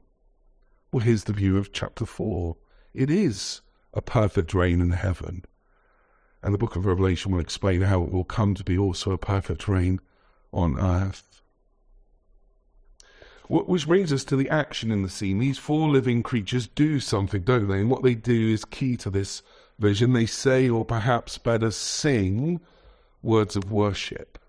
Well, 0.95 1.03
here's 1.03 1.25
the 1.25 1.33
view 1.33 1.57
of 1.57 1.73
chapter 1.73 2.05
4. 2.05 2.55
It 2.93 3.09
is 3.09 3.59
a 3.93 4.01
perfect 4.01 4.53
reign 4.53 4.79
in 4.79 4.91
heaven. 4.91 5.43
And 6.41 6.53
the 6.53 6.57
book 6.57 6.77
of 6.77 6.85
Revelation 6.85 7.33
will 7.33 7.41
explain 7.41 7.81
how 7.81 8.03
it 8.03 8.13
will 8.13 8.23
come 8.23 8.55
to 8.55 8.63
be 8.63 8.77
also 8.77 9.11
a 9.11 9.17
perfect 9.17 9.67
reign 9.67 9.99
on 10.53 10.79
earth. 10.79 11.41
Which 13.49 13.87
brings 13.87 14.13
us 14.13 14.23
to 14.23 14.37
the 14.37 14.49
action 14.49 14.89
in 14.89 15.01
the 15.01 15.09
scene. 15.09 15.39
These 15.39 15.57
four 15.57 15.89
living 15.89 16.23
creatures 16.23 16.65
do 16.65 17.01
something, 17.01 17.41
don't 17.41 17.67
they? 17.67 17.81
And 17.81 17.89
what 17.89 18.03
they 18.03 18.15
do 18.15 18.53
is 18.53 18.63
key 18.63 18.95
to 18.95 19.09
this 19.09 19.41
vision. 19.77 20.13
They 20.13 20.25
say, 20.25 20.69
or 20.69 20.85
perhaps 20.85 21.37
better, 21.37 21.71
sing 21.71 22.61
words 23.21 23.57
of 23.57 23.69
worship. 23.69 24.39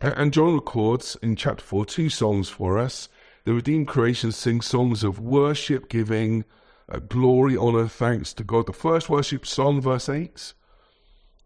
And 0.00 0.32
John 0.32 0.54
records 0.54 1.18
in 1.20 1.36
chapter 1.36 1.62
4 1.62 1.84
two 1.84 2.08
songs 2.08 2.48
for 2.48 2.78
us. 2.78 3.10
The 3.44 3.54
redeemed 3.54 3.88
creation 3.88 4.32
sings 4.32 4.66
songs 4.66 5.02
of 5.02 5.18
worship, 5.18 5.88
giving 5.88 6.44
uh, 6.88 6.98
glory, 6.98 7.56
honor, 7.56 7.88
thanks 7.88 8.32
to 8.34 8.44
God. 8.44 8.66
The 8.66 8.72
first 8.72 9.08
worship 9.08 9.46
song, 9.46 9.80
verse 9.80 10.08
8, 10.08 10.54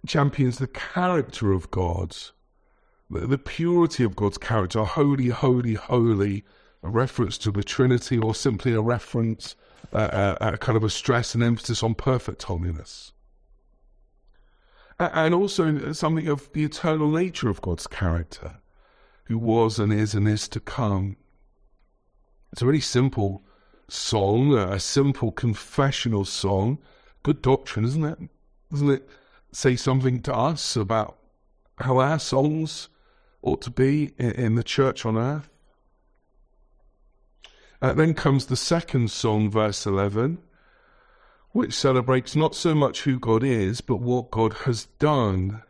champions 0.07 0.59
the 0.59 0.67
character 0.67 1.53
of 1.53 1.71
God 1.71 2.17
the 3.11 3.39
purity 3.39 4.05
of 4.05 4.17
God's 4.17 4.39
character, 4.39 4.85
holy, 4.85 5.29
holy, 5.29 5.75
holy, 5.75 6.45
a 6.83 6.89
reference 6.89 7.39
to 7.39 7.51
the 7.51 7.63
Trinity, 7.63 8.19
or 8.19 8.35
simply 8.35 8.73
a 8.73 8.81
reference, 8.81 9.57
uh, 9.93 9.97
uh, 9.97 10.37
a 10.41 10.59
kind 10.59 10.77
of 10.77 10.85
a 10.85 10.91
stress 10.91 11.35
and 11.35 11.43
emphasis 11.43 11.83
on 11.83 11.95
perfect 11.95 12.43
holiness. 12.45 13.13
And 14.99 15.35
also 15.35 15.93
something 15.93 16.29
of 16.29 16.53
the 16.53 16.65
eternal 16.65 17.11
nature 17.11 17.49
of 17.49 17.61
God's 17.61 17.87
character, 17.87 18.59
who 19.25 19.39
was 19.39 19.79
and 19.79 19.93
is 19.93 20.15
and 20.15 20.29
is 20.29 20.49
to 20.49 20.61
come. 20.61 21.17
It's 22.55 22.63
a 22.63 22.67
really 22.67 22.79
simple 22.79 23.43
song, 23.89 24.57
a 24.57 24.79
simple 24.79 25.33
confessional 25.33 26.25
song. 26.25 26.79
Good 27.25 27.43
doctrine, 27.43 27.85
isn't 27.85 28.05
it? 28.05 28.19
Doesn't 28.71 28.91
it 28.91 29.09
say 29.51 29.75
something 29.75 30.23
to 30.23 30.33
us 30.33 30.77
about 30.77 31.19
how 31.79 31.99
our 31.99 32.21
songs 32.21 32.91
ought 33.43 33.61
to 33.63 33.73
be 33.73 34.13
in, 34.19 34.55
the 34.55 34.63
church 34.63 35.05
on 35.05 35.17
earth. 35.17 35.51
Uh, 37.83 37.93
then 37.93 38.15
comes 38.15 38.47
the 38.47 38.55
second 38.55 39.11
song, 39.11 39.51
verse 39.51 39.85
11, 39.85 40.39
which 41.51 41.75
celebrates 41.75 42.37
not 42.37 42.55
so 42.55 42.73
much 42.73 43.03
who 43.03 43.19
God 43.19 43.43
is, 43.43 43.81
but 43.81 43.97
what 43.97 44.31
God 44.31 44.53
has 44.65 44.87
done. 45.01 45.65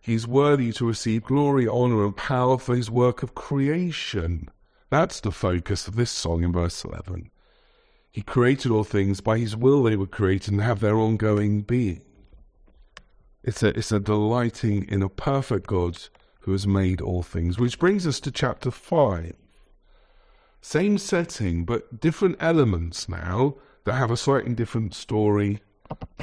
He's 0.00 0.28
worthy 0.28 0.70
to 0.74 0.86
receive 0.86 1.24
glory, 1.24 1.66
honor, 1.66 2.04
and 2.04 2.16
power 2.16 2.56
for 2.56 2.76
his 2.76 2.88
work 2.88 3.24
of 3.24 3.34
creation. 3.34 4.48
That's 4.96 5.20
the 5.20 5.30
focus 5.30 5.88
of 5.88 5.94
this 5.94 6.10
song 6.10 6.42
in 6.42 6.52
verse 6.52 6.82
11. 6.82 7.30
He 8.10 8.22
created 8.22 8.70
all 8.70 8.82
things, 8.82 9.20
by 9.20 9.36
his 9.36 9.54
will 9.54 9.82
they 9.82 9.94
were 9.94 10.06
created 10.06 10.54
and 10.54 10.62
have 10.62 10.80
their 10.80 10.96
ongoing 10.96 11.60
being. 11.60 12.00
It's 13.44 13.62
a, 13.62 13.76
it's 13.76 13.92
a 13.92 14.00
delighting 14.00 14.88
in 14.88 15.02
a 15.02 15.10
perfect 15.10 15.66
God 15.66 15.98
who 16.40 16.52
has 16.52 16.66
made 16.66 17.02
all 17.02 17.22
things. 17.22 17.58
Which 17.58 17.78
brings 17.78 18.06
us 18.06 18.20
to 18.20 18.30
chapter 18.30 18.70
5. 18.70 19.34
Same 20.62 20.96
setting, 20.96 21.66
but 21.66 22.00
different 22.00 22.38
elements 22.40 23.06
now 23.06 23.56
that 23.84 23.96
have 23.96 24.10
a 24.10 24.16
slightly 24.16 24.54
different 24.54 24.94
story 24.94 25.60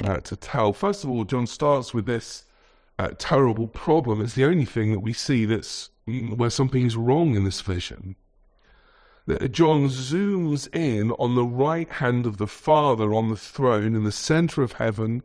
uh, 0.02 0.16
to 0.16 0.34
tell. 0.34 0.72
First 0.72 1.04
of 1.04 1.10
all, 1.10 1.22
John 1.22 1.46
starts 1.46 1.94
with 1.94 2.06
this 2.06 2.44
uh, 2.98 3.10
terrible 3.18 3.68
problem. 3.68 4.20
It's 4.20 4.34
the 4.34 4.46
only 4.46 4.64
thing 4.64 4.90
that 4.90 4.98
we 4.98 5.12
see 5.12 5.44
that's 5.44 5.90
mm, 6.08 6.36
where 6.36 6.50
something 6.50 6.84
is 6.84 6.96
wrong 6.96 7.36
in 7.36 7.44
this 7.44 7.60
vision. 7.60 8.16
That 9.26 9.52
John 9.52 9.88
zooms 9.88 10.74
in 10.74 11.10
on 11.12 11.34
the 11.34 11.44
right 11.44 11.88
hand 11.88 12.26
of 12.26 12.36
the 12.36 12.46
Father 12.46 13.14
on 13.14 13.30
the 13.30 13.36
throne 13.36 13.94
in 13.94 14.04
the 14.04 14.12
center 14.12 14.62
of 14.62 14.72
heaven, 14.72 15.22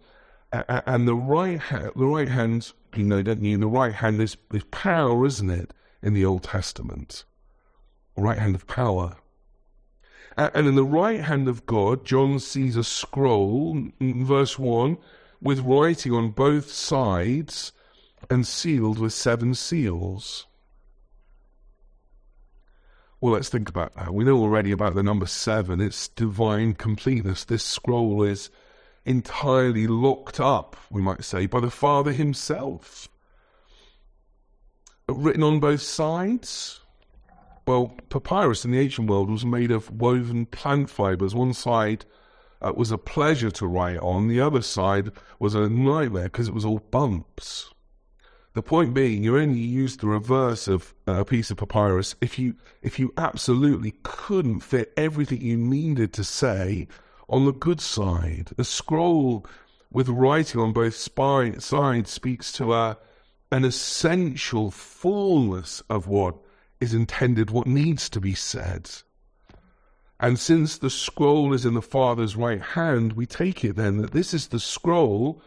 and 0.51 1.07
the 1.07 1.15
right 1.15 1.59
hand, 1.59 1.91
the 1.95 2.05
right 2.05 2.29
hand 2.29 2.71
you 2.95 3.03
know, 3.03 3.21
don't 3.21 3.43
you? 3.43 3.57
The 3.57 3.67
right 3.67 3.93
hand, 3.93 4.19
there's, 4.19 4.38
there's 4.49 4.63
power, 4.65 5.25
isn't 5.25 5.49
it, 5.49 5.73
in 6.01 6.13
the 6.13 6.25
Old 6.25 6.43
Testament? 6.43 7.25
Right 8.17 8.38
hand 8.38 8.55
of 8.55 8.67
power. 8.67 9.17
And 10.38 10.67
in 10.67 10.75
the 10.75 10.83
right 10.83 11.21
hand 11.21 11.47
of 11.47 11.65
God, 11.65 12.05
John 12.05 12.39
sees 12.39 12.75
a 12.75 12.83
scroll, 12.83 13.89
verse 13.99 14.57
1, 14.57 14.97
with 15.41 15.59
writing 15.59 16.13
on 16.13 16.31
both 16.31 16.71
sides 16.71 17.71
and 18.29 18.45
sealed 18.47 18.99
with 18.99 19.13
seven 19.13 19.53
seals. 19.53 20.47
Well, 23.21 23.34
let's 23.34 23.49
think 23.49 23.67
about 23.67 23.95
that. 23.95 24.13
We 24.13 24.23
know 24.23 24.38
already 24.38 24.71
about 24.71 24.95
the 24.95 25.03
number 25.03 25.25
seven. 25.25 25.82
It's 25.82 26.08
divine 26.08 26.73
completeness. 26.73 27.43
This 27.43 27.63
scroll 27.63 28.23
is 28.23 28.49
entirely 29.05 29.88
locked 29.88 30.39
up, 30.39 30.77
we 30.89 31.01
might 31.01 31.25
say, 31.25 31.45
by 31.45 31.60
the 31.60 31.71
Father 31.71 32.13
himself. 32.13 33.10
Written 35.10 35.43
on 35.43 35.60
both 35.60 35.82
sides? 35.82 36.79
Well, 37.65 37.93
papyrus 38.10 38.63
in 38.63 38.71
the 38.71 38.79
ancient 38.79 39.10
world 39.10 39.29
was 39.29 39.45
made 39.45 39.71
of 39.71 39.91
woven 39.91 40.45
plant 40.45 40.89
fibers. 40.89 41.36
One 41.36 41.53
side 41.53 42.05
uh, 42.62 42.73
was 42.75 42.91
a 42.91 42.97
pleasure 42.97 43.51
to 43.51 43.67
write 43.67 43.97
on, 43.97 44.27
the 44.27 44.39
other 44.39 44.62
side 44.62 45.12
was 45.39 45.55
a 45.55 45.69
nightmare 45.69 46.23
because 46.25 46.47
it 46.47 46.53
was 46.53 46.65
all 46.65 46.79
bumps. 46.79 47.73
The 48.53 48.63
point 48.63 48.93
being, 48.93 49.23
you 49.23 49.38
only 49.38 49.59
use 49.59 49.97
the 49.97 50.07
reverse 50.07 50.67
of 50.67 50.93
a 51.05 51.23
piece 51.23 51.51
of 51.51 51.57
papyrus 51.57 52.15
if 52.19 52.39
you 52.39 52.55
if 52.81 52.97
you 52.97 53.13
absolutely 53.15 53.93
couldn't 54.01 54.62
fit 54.62 54.91
everything 54.97 55.41
you 55.41 55.55
needed 55.55 56.13
to 56.13 56.23
say 56.23 56.88
on 57.29 57.45
the 57.45 57.53
good 57.53 57.79
side. 57.79 58.49
A 58.57 58.63
scroll 58.63 59.45
with 59.91 60.09
writing 60.09 60.62
on 60.62 60.73
both 60.73 60.95
spine, 60.95 61.59
sides 61.59 62.09
speaks 62.12 62.51
to 62.53 62.73
a, 62.73 62.97
an 63.51 63.65
essential 63.65 64.71
fullness 64.71 65.81
of 65.89 66.07
what 66.07 66.35
is 66.79 66.93
intended, 66.93 67.51
what 67.51 67.67
needs 67.67 68.09
to 68.09 68.19
be 68.19 68.33
said. 68.33 68.89
And 70.19 70.38
since 70.38 70.77
the 70.77 70.89
scroll 70.89 71.53
is 71.53 71.65
in 71.65 71.75
the 71.75 71.81
Father's 71.81 72.35
right 72.35 72.62
hand, 72.62 73.13
we 73.13 73.25
take 73.25 73.63
it 73.63 73.75
then 73.75 73.97
that 73.97 74.12
this 74.12 74.33
is 74.33 74.47
the 74.47 74.59
scroll 74.59 75.41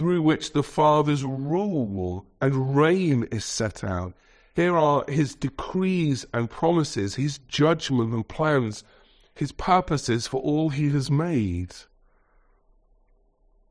through 0.00 0.22
which 0.22 0.54
the 0.54 0.62
Father's 0.62 1.24
rule 1.24 2.24
and 2.40 2.74
reign 2.74 3.28
is 3.30 3.44
set 3.44 3.84
out. 3.84 4.14
Here 4.56 4.74
are 4.74 5.04
his 5.06 5.34
decrees 5.34 6.24
and 6.32 6.48
promises, 6.48 7.16
his 7.16 7.36
judgment 7.36 8.14
and 8.14 8.26
plans 8.26 8.82
his 9.34 9.52
purposes 9.52 10.26
for 10.26 10.40
all 10.40 10.70
he 10.70 10.88
has 10.88 11.10
made. 11.10 11.74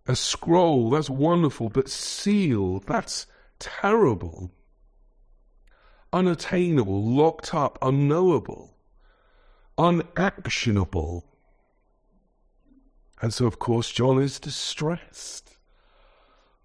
A 0.05 0.15
scroll, 0.15 0.91
that's 0.91 1.09
wonderful, 1.09 1.69
but 1.69 1.89
sealed, 1.89 2.85
that's 2.85 3.25
terrible. 3.57 4.51
Unattainable, 6.13 7.05
locked 7.05 7.55
up, 7.55 7.79
unknowable, 7.81 8.77
unactionable. 9.79 11.25
And 13.19 13.33
so, 13.33 13.47
of 13.47 13.57
course, 13.57 13.89
John 13.89 14.21
is 14.21 14.39
distressed. 14.39 15.48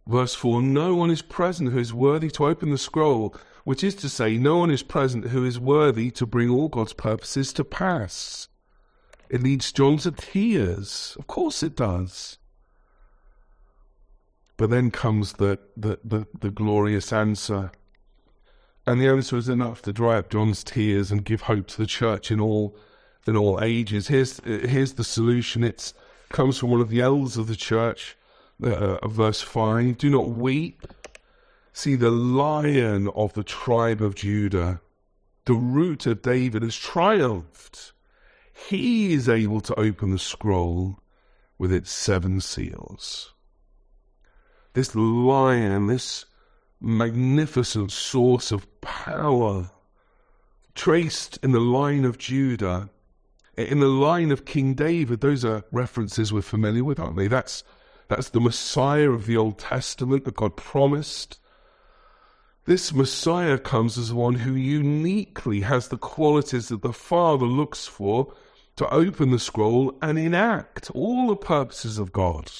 Verse 0.06 0.34
4 0.34 0.62
No 0.62 0.94
one 0.94 1.10
is 1.10 1.22
present 1.22 1.72
who 1.72 1.78
is 1.78 1.94
worthy 1.94 2.30
to 2.30 2.46
open 2.46 2.70
the 2.70 2.78
scroll, 2.78 3.34
which 3.64 3.82
is 3.82 3.94
to 3.96 4.08
say, 4.08 4.36
no 4.36 4.58
one 4.58 4.70
is 4.70 4.82
present 4.82 5.28
who 5.28 5.44
is 5.44 5.58
worthy 5.58 6.10
to 6.12 6.26
bring 6.26 6.50
all 6.50 6.68
God's 6.68 6.92
purposes 6.92 7.52
to 7.54 7.64
pass. 7.64 8.48
It 9.30 9.42
leads 9.42 9.72
John 9.72 9.96
to 9.98 10.12
tears. 10.12 11.16
Of 11.18 11.26
course 11.26 11.62
it 11.62 11.74
does. 11.74 12.38
But 14.56 14.70
then 14.70 14.90
comes 14.90 15.34
the, 15.34 15.58
the, 15.76 15.98
the, 16.04 16.26
the 16.38 16.50
glorious 16.50 17.12
answer. 17.12 17.72
And 18.86 19.00
the 19.00 19.08
answer 19.08 19.36
is 19.36 19.48
enough 19.48 19.82
to 19.82 19.92
dry 19.92 20.18
up 20.18 20.30
John's 20.30 20.62
tears 20.62 21.10
and 21.10 21.24
give 21.24 21.42
hope 21.42 21.66
to 21.68 21.78
the 21.78 21.86
church 21.86 22.30
in 22.30 22.40
all 22.40 22.76
in 23.26 23.36
all 23.36 23.58
ages. 23.62 24.08
Here's 24.08 24.40
here's 24.44 24.92
the 24.94 25.04
solution. 25.04 25.64
It 25.64 25.94
comes 26.28 26.58
from 26.58 26.70
one 26.70 26.82
of 26.82 26.90
the 26.90 27.00
elders 27.00 27.38
of 27.38 27.46
the 27.46 27.56
church, 27.56 28.16
uh, 28.62 29.06
verse 29.08 29.40
five. 29.40 29.98
Do 29.98 30.10
not 30.10 30.30
weep. 30.30 30.86
See 31.72 31.96
the 31.96 32.10
lion 32.10 33.08
of 33.16 33.32
the 33.32 33.42
tribe 33.42 34.00
of 34.00 34.14
Judah, 34.14 34.80
the 35.44 35.54
root 35.54 36.06
of 36.06 36.22
David, 36.22 36.62
has 36.62 36.76
triumphed. 36.76 37.92
He 38.68 39.12
is 39.12 39.28
able 39.28 39.60
to 39.62 39.74
open 39.78 40.12
the 40.12 40.18
scroll 40.18 41.00
with 41.58 41.72
its 41.72 41.90
seven 41.90 42.40
seals. 42.40 43.32
This 44.74 44.94
lion, 44.94 45.88
this 45.88 46.26
magnificent 46.80 47.90
source 47.90 48.52
of 48.52 48.80
power, 48.80 49.70
traced 50.74 51.38
in 51.42 51.52
the 51.52 51.60
line 51.60 52.04
of 52.04 52.18
Judah, 52.18 52.90
in 53.56 53.80
the 53.80 53.86
line 53.86 54.30
of 54.30 54.44
King 54.44 54.74
David, 54.74 55.20
those 55.20 55.44
are 55.44 55.64
references 55.72 56.32
we're 56.32 56.42
familiar 56.42 56.84
with, 56.84 56.98
aren't 57.00 57.16
they? 57.16 57.28
That's, 57.28 57.64
that's 58.08 58.30
the 58.30 58.40
Messiah 58.40 59.10
of 59.10 59.26
the 59.26 59.36
Old 59.36 59.58
Testament 59.58 60.24
that 60.24 60.36
God 60.36 60.56
promised 60.56 61.38
This 62.66 62.92
Messiah 62.92 63.58
comes 63.58 63.98
as 63.98 64.12
one 64.12 64.36
who 64.36 64.54
uniquely 64.54 65.60
has 65.60 65.88
the 65.88 65.98
qualities 65.98 66.68
that 66.68 66.82
the 66.82 66.92
Father 66.92 67.46
looks 67.46 67.86
for 67.86 68.32
to 68.76 68.88
open 68.92 69.30
the 69.30 69.38
scroll 69.38 69.96
and 70.02 70.18
enact 70.18 70.90
all 70.90 71.28
the 71.28 71.36
purposes 71.36 71.98
of 71.98 72.12
God. 72.12 72.50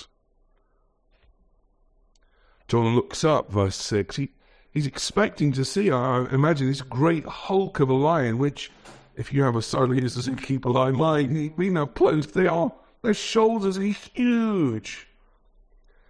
John 2.69 2.95
looks 2.95 3.25
up, 3.25 3.51
verse 3.51 3.77
6. 3.77 4.17
He, 4.17 4.31
he's 4.71 4.87
expecting 4.87 5.53
to 5.53 5.65
see, 5.65 5.91
I 5.91 6.25
imagine, 6.31 6.69
this 6.69 6.83
great 6.83 7.25
hulk 7.27 7.81
of 7.81 7.91
a 7.91 7.95
lion, 7.95 8.39
which, 8.39 8.71
if 9.17 9.33
you 9.33 9.43
have 9.43 9.57
a 9.57 9.63
son 9.63 9.91
who 9.91 10.01
doesn't 10.01 10.37
keep 10.37 10.65
a 10.65 10.71
lion 10.71 10.97
mind, 10.97 11.53
we 11.57 11.69
know 11.69 11.87
close 11.87 12.27
they 12.27 12.47
are. 12.47 12.73
Their 13.03 13.15
shoulders 13.15 13.77
are 13.77 13.83
huge. 13.83 15.09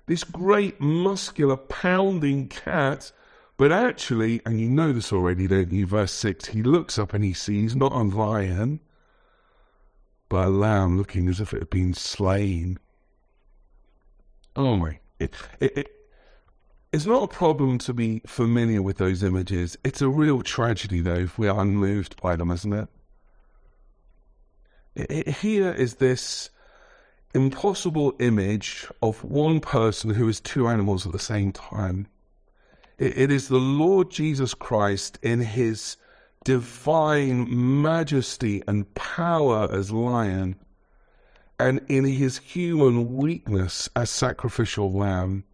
This 0.06 0.24
great, 0.24 0.80
muscular, 0.80 1.56
pounding 1.56 2.48
cat. 2.48 3.12
But 3.56 3.72
actually, 3.72 4.40
and 4.44 4.60
you 4.60 4.68
know 4.68 4.92
this 4.92 5.12
already, 5.12 5.46
don't 5.46 5.72
you? 5.72 5.86
Verse 5.86 6.12
6 6.12 6.46
he 6.46 6.62
looks 6.62 6.98
up 6.98 7.14
and 7.14 7.24
he 7.24 7.32
sees 7.32 7.76
not 7.76 7.92
a 7.92 8.02
lion, 8.02 8.80
but 10.28 10.48
a 10.48 10.50
lamb 10.50 10.98
looking 10.98 11.28
as 11.28 11.40
if 11.40 11.54
it 11.54 11.60
had 11.60 11.70
been 11.70 11.94
slain. 11.94 12.78
Oh 14.56 14.76
my. 14.76 14.98
It, 15.18 15.34
it, 15.60 15.78
it, 15.78 15.90
it's 16.92 17.06
not 17.06 17.22
a 17.22 17.28
problem 17.28 17.78
to 17.78 17.94
be 17.94 18.20
familiar 18.26 18.82
with 18.82 18.98
those 18.98 19.22
images. 19.22 19.76
It's 19.84 20.02
a 20.02 20.08
real 20.08 20.42
tragedy, 20.42 21.00
though, 21.00 21.14
if 21.14 21.38
we 21.38 21.48
are 21.48 21.60
unmoved 21.60 22.20
by 22.20 22.36
them, 22.36 22.50
isn't 22.50 22.72
it, 22.72 22.88
it 24.94 25.28
here 25.28 25.72
is 25.72 25.96
this 25.96 26.50
impossible 27.34 28.14
image 28.20 28.86
of 29.02 29.24
one 29.24 29.60
person 29.60 30.10
who 30.10 30.28
is 30.28 30.40
two 30.40 30.68
animals 30.68 31.06
at 31.06 31.12
the 31.12 31.18
same 31.18 31.52
time. 31.52 32.06
It, 32.98 33.18
it 33.18 33.32
is 33.32 33.48
the 33.48 33.58
Lord 33.58 34.10
Jesus 34.10 34.54
Christ 34.54 35.18
in 35.22 35.40
his 35.40 35.96
divine 36.44 37.82
majesty 37.82 38.62
and 38.68 38.92
power 38.94 39.68
as 39.72 39.90
lion, 39.90 40.56
and 41.58 41.80
in 41.88 42.04
his 42.04 42.38
human 42.38 43.16
weakness 43.16 43.88
as 43.96 44.10
sacrificial 44.10 44.92
lamb 44.92 45.44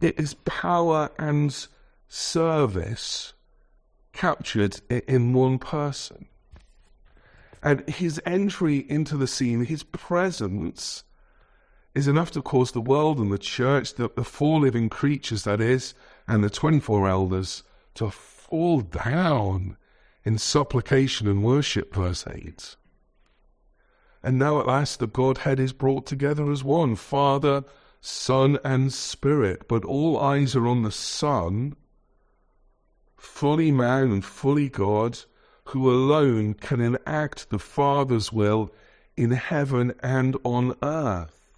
it 0.00 0.18
is 0.18 0.34
power 0.44 1.10
and 1.18 1.66
service 2.08 3.32
captured 4.12 4.80
in 4.88 5.32
one 5.32 5.58
person. 5.58 6.26
And 7.62 7.88
his 7.88 8.20
entry 8.24 8.86
into 8.88 9.16
the 9.16 9.26
scene, 9.26 9.64
his 9.64 9.82
presence, 9.82 11.04
is 11.94 12.06
enough 12.06 12.30
to 12.32 12.42
cause 12.42 12.72
the 12.72 12.80
world 12.80 13.18
and 13.18 13.32
the 13.32 13.38
church, 13.38 13.94
the, 13.94 14.08
the 14.14 14.24
four 14.24 14.60
living 14.60 14.88
creatures, 14.88 15.44
that 15.44 15.60
is, 15.60 15.94
and 16.26 16.44
the 16.44 16.50
24 16.50 17.08
elders, 17.08 17.64
to 17.94 18.10
fall 18.10 18.80
down 18.80 19.76
in 20.24 20.38
supplication 20.38 21.26
and 21.26 21.42
worship, 21.42 21.94
verse 21.94 22.24
8. 22.26 22.76
And 24.22 24.38
now 24.38 24.60
at 24.60 24.66
last 24.66 24.98
the 24.98 25.06
Godhead 25.06 25.58
is 25.58 25.72
brought 25.72 26.06
together 26.06 26.50
as 26.50 26.62
one 26.62 26.96
Father, 26.96 27.64
Son, 28.00 28.58
and 28.64 28.92
Spirit, 28.92 29.66
but 29.68 29.84
all 29.84 30.18
eyes 30.20 30.54
are 30.54 30.66
on 30.66 30.82
the 30.82 30.92
Son, 30.92 31.76
fully 33.16 33.72
man 33.72 34.12
and 34.12 34.24
fully 34.24 34.68
God, 34.68 35.18
who 35.68 35.90
alone 35.90 36.54
can 36.54 36.80
enact 36.80 37.50
the 37.50 37.58
Father's 37.58 38.32
will 38.32 38.72
in 39.16 39.32
heaven 39.32 39.92
and 40.02 40.36
on 40.44 40.74
earth. 40.82 41.52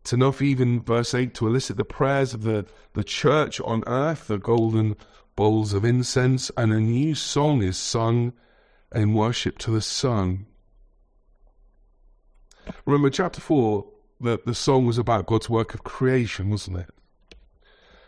It's 0.00 0.12
enough, 0.12 0.42
even 0.42 0.82
verse 0.82 1.14
8, 1.14 1.32
to 1.34 1.46
elicit 1.46 1.78
the 1.78 1.84
prayers 1.84 2.34
of 2.34 2.42
the, 2.42 2.66
the 2.92 3.04
church 3.04 3.58
on 3.62 3.84
earth, 3.86 4.26
the 4.26 4.36
golden 4.36 4.96
bowls 5.34 5.72
of 5.72 5.82
incense, 5.82 6.50
and 6.58 6.72
a 6.72 6.80
new 6.80 7.14
song 7.14 7.62
is 7.62 7.78
sung 7.78 8.34
in 8.94 9.14
worship 9.14 9.56
to 9.58 9.70
the 9.70 9.80
Son. 9.80 10.44
Remember, 12.84 13.08
chapter 13.08 13.40
4 13.40 13.86
the, 14.20 14.40
the 14.44 14.54
song 14.54 14.86
was 14.86 14.98
about 14.98 15.26
God's 15.26 15.48
work 15.48 15.72
of 15.72 15.84
creation, 15.84 16.50
wasn't 16.50 16.78
it? 16.78 16.90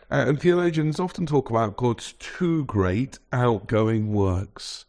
Uh, 0.09 0.25
and 0.27 0.39
theologians 0.39 0.99
often 0.99 1.25
talk 1.25 1.49
about 1.49 1.75
God's 1.75 2.13
two 2.13 2.63
great 2.65 3.19
outgoing 3.33 4.13
works. 4.13 4.85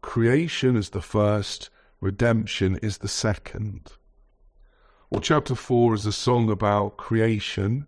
Creation 0.00 0.74
is 0.76 0.90
the 0.90 1.02
first, 1.02 1.68
redemption 2.00 2.78
is 2.78 2.98
the 2.98 3.08
second. 3.08 3.92
Well, 5.10 5.20
chapter 5.20 5.54
4 5.54 5.94
is 5.94 6.06
a 6.06 6.12
song 6.12 6.50
about 6.50 6.96
creation. 6.96 7.86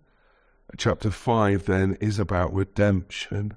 Chapter 0.76 1.10
5 1.10 1.64
then 1.64 1.96
is 2.00 2.18
about 2.18 2.52
redemption 2.52 3.56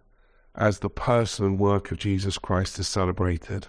as 0.55 0.79
the 0.79 0.89
person 0.89 1.45
and 1.45 1.60
work 1.60 1.91
of 1.91 1.97
Jesus 1.97 2.38
Christ 2.38 2.79
is 2.79 2.88
celebrated. 2.88 3.67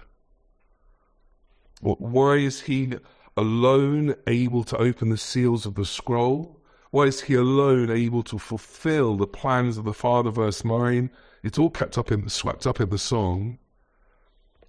Why 1.81 2.35
is 2.35 2.61
he 2.61 2.93
alone 3.35 4.15
able 4.27 4.63
to 4.65 4.77
open 4.77 5.09
the 5.09 5.17
seals 5.17 5.65
of 5.65 5.75
the 5.75 5.85
scroll? 5.85 6.60
Why 6.91 7.03
is 7.03 7.21
he 7.21 7.35
alone 7.35 7.89
able 7.89 8.21
to 8.23 8.37
fulfill 8.37 9.15
the 9.15 9.25
plans 9.25 9.77
of 9.77 9.85
the 9.85 9.93
Father, 9.93 10.29
verse 10.29 10.65
9? 10.65 11.09
It's 11.41 11.57
all 11.57 11.69
kept 11.69 11.97
up 11.97 12.11
in, 12.11 12.27
swept 12.27 12.67
up 12.67 12.81
in 12.81 12.89
the 12.89 12.97
song. 12.97 13.59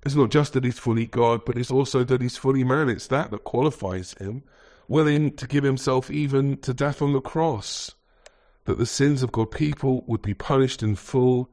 It's 0.06 0.14
not 0.14 0.30
just 0.30 0.52
that 0.52 0.62
he's 0.62 0.78
fully 0.78 1.06
God, 1.06 1.44
but 1.44 1.58
it's 1.58 1.72
also 1.72 2.04
that 2.04 2.20
he's 2.20 2.36
fully 2.36 2.62
man. 2.62 2.88
It's 2.88 3.08
that 3.08 3.32
that 3.32 3.42
qualifies 3.42 4.14
him, 4.14 4.44
willing 4.86 5.34
to 5.34 5.48
give 5.48 5.64
himself 5.64 6.12
even 6.12 6.58
to 6.58 6.72
death 6.72 7.02
on 7.02 7.12
the 7.12 7.20
cross, 7.20 7.96
that 8.66 8.78
the 8.78 8.86
sins 8.86 9.24
of 9.24 9.32
God's 9.32 9.56
people 9.56 10.04
would 10.06 10.22
be 10.22 10.34
punished 10.34 10.80
in 10.80 10.94
full, 10.94 11.50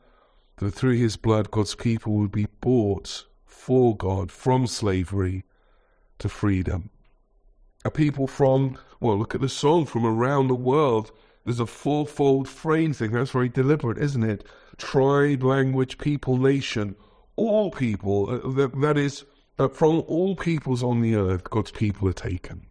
that 0.58 0.72
through 0.72 0.98
his 0.98 1.18
blood 1.18 1.50
God's 1.50 1.74
people 1.74 2.14
would 2.14 2.32
be 2.32 2.48
bought 2.62 3.26
for 3.44 3.98
God 3.98 4.32
from 4.32 4.68
slavery 4.68 5.46
to 6.20 6.30
freedom 6.30 6.92
people 7.94 8.28
from, 8.28 8.78
well, 9.00 9.18
look 9.18 9.36
at 9.36 9.42
the 9.42 9.50
song, 9.50 9.86
from 9.86 10.06
around 10.06 10.48
the 10.48 10.56
world. 10.56 11.12
There's 11.46 11.60
a 11.60 11.66
fourfold 11.66 12.48
phrasing. 12.48 13.12
That's 13.12 13.32
very 13.32 13.50
deliberate, 13.50 13.98
isn't 13.98 14.24
it? 14.24 14.46
Tribe, 14.78 15.44
language, 15.44 15.98
people, 15.98 16.38
nation. 16.38 16.96
All 17.36 17.72
people. 17.72 18.30
Uh, 18.30 18.52
that, 18.52 18.80
that 18.82 18.98
is, 18.98 19.24
uh, 19.58 19.70
from 19.70 20.04
all 20.08 20.36
peoples 20.36 20.84
on 20.84 21.02
the 21.02 21.16
earth, 21.16 21.50
God's 21.50 21.72
people 21.72 22.08
are 22.10 22.14
taken. 22.14 22.68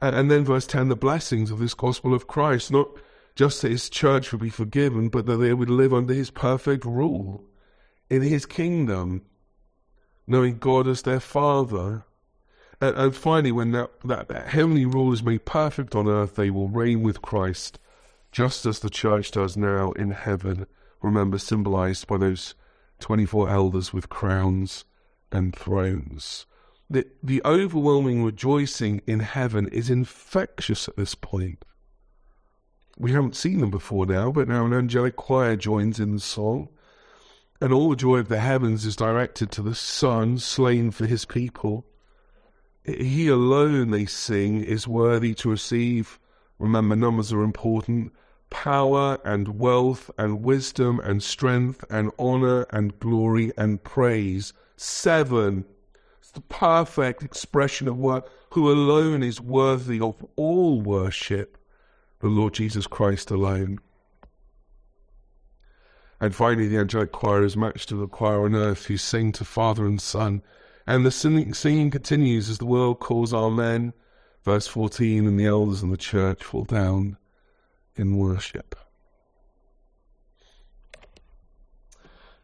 And, 0.00 0.14
and 0.14 0.30
then 0.30 0.44
verse 0.44 0.66
10, 0.66 0.88
the 0.88 0.96
blessings 0.96 1.50
of 1.50 1.58
this 1.58 1.74
gospel 1.74 2.12
of 2.12 2.26
Christ, 2.26 2.70
not 2.70 2.88
just 3.34 3.62
that 3.62 3.70
his 3.70 3.88
church 3.88 4.30
would 4.30 4.42
be 4.42 4.50
forgiven, 4.50 5.08
but 5.08 5.26
that 5.26 5.38
they 5.38 5.54
would 5.54 5.70
live 5.70 5.94
under 5.94 6.12
his 6.12 6.30
perfect 6.30 6.84
rule 6.84 7.44
in 8.10 8.20
his 8.20 8.44
kingdom, 8.44 9.22
knowing 10.26 10.58
God 10.58 10.86
as 10.86 11.02
their 11.02 11.20
Father 11.20 12.04
and, 12.82 12.96
and 12.96 13.14
finally, 13.14 13.52
when 13.52 13.70
that, 13.70 13.90
that, 14.04 14.26
that 14.26 14.48
heavenly 14.48 14.84
rule 14.84 15.12
is 15.12 15.22
made 15.22 15.44
perfect 15.44 15.94
on 15.94 16.08
earth, 16.08 16.34
they 16.34 16.50
will 16.50 16.68
reign 16.68 17.04
with 17.04 17.22
Christ, 17.22 17.78
just 18.32 18.66
as 18.66 18.80
the 18.80 18.90
church 18.90 19.30
does 19.30 19.56
now 19.56 19.92
in 19.92 20.10
heaven. 20.10 20.66
Remember, 21.00 21.38
symbolized 21.38 22.08
by 22.08 22.18
those 22.18 22.56
24 22.98 23.48
elders 23.48 23.92
with 23.92 24.08
crowns 24.08 24.84
and 25.30 25.54
thrones. 25.54 26.44
The, 26.90 27.06
the 27.22 27.40
overwhelming 27.44 28.24
rejoicing 28.24 29.00
in 29.06 29.20
heaven 29.20 29.68
is 29.68 29.88
infectious 29.88 30.88
at 30.88 30.96
this 30.96 31.14
point. 31.14 31.64
We 32.98 33.12
haven't 33.12 33.36
seen 33.36 33.60
them 33.60 33.70
before 33.70 34.06
now, 34.06 34.32
but 34.32 34.48
now 34.48 34.66
an 34.66 34.74
angelic 34.74 35.14
choir 35.14 35.54
joins 35.54 36.00
in 36.00 36.14
the 36.14 36.20
song, 36.20 36.68
and 37.60 37.72
all 37.72 37.90
the 37.90 37.96
joy 37.96 38.16
of 38.16 38.28
the 38.28 38.40
heavens 38.40 38.84
is 38.84 38.96
directed 38.96 39.52
to 39.52 39.62
the 39.62 39.76
Son 39.76 40.36
slain 40.38 40.90
for 40.90 41.06
his 41.06 41.24
people. 41.24 41.86
He 42.84 43.28
alone, 43.28 43.90
they 43.90 44.06
sing, 44.06 44.64
is 44.64 44.88
worthy 44.88 45.34
to 45.34 45.50
receive. 45.50 46.18
Remember, 46.58 46.96
numbers 46.96 47.32
are 47.32 47.42
important. 47.42 48.12
Power 48.50 49.18
and 49.24 49.58
wealth 49.58 50.10
and 50.18 50.42
wisdom 50.42 51.00
and 51.00 51.22
strength 51.22 51.84
and 51.88 52.10
honor 52.18 52.62
and 52.70 52.98
glory 52.98 53.52
and 53.56 53.82
praise. 53.82 54.52
Seven. 54.76 55.64
It's 56.18 56.32
the 56.32 56.40
perfect 56.40 57.22
expression 57.22 57.86
of 57.86 57.96
what 57.96 58.28
who 58.50 58.70
alone 58.70 59.22
is 59.22 59.40
worthy 59.40 60.00
of 60.00 60.24
all 60.36 60.80
worship, 60.80 61.56
the 62.18 62.28
Lord 62.28 62.54
Jesus 62.54 62.86
Christ 62.86 63.30
alone. 63.30 63.78
And 66.20 66.34
finally, 66.34 66.68
the 66.68 66.78
angelic 66.78 67.12
choir 67.12 67.42
is 67.44 67.56
matched 67.56 67.88
to 67.88 67.96
the 67.96 68.06
choir 68.06 68.44
on 68.44 68.54
earth 68.54 68.86
who 68.86 68.96
sing 68.96 69.32
to 69.32 69.44
Father 69.44 69.86
and 69.86 70.00
Son 70.00 70.42
and 70.86 71.06
the 71.06 71.10
singing, 71.10 71.90
continues 71.90 72.48
as 72.48 72.58
the 72.58 72.66
world 72.66 73.00
calls 73.00 73.32
Amen. 73.32 73.92
Verse 74.44 74.66
14, 74.66 75.26
and 75.26 75.38
the 75.38 75.46
elders 75.46 75.82
and 75.82 75.92
the 75.92 75.96
church 75.96 76.42
fall 76.42 76.64
down 76.64 77.16
in 77.94 78.16
worship. 78.16 78.74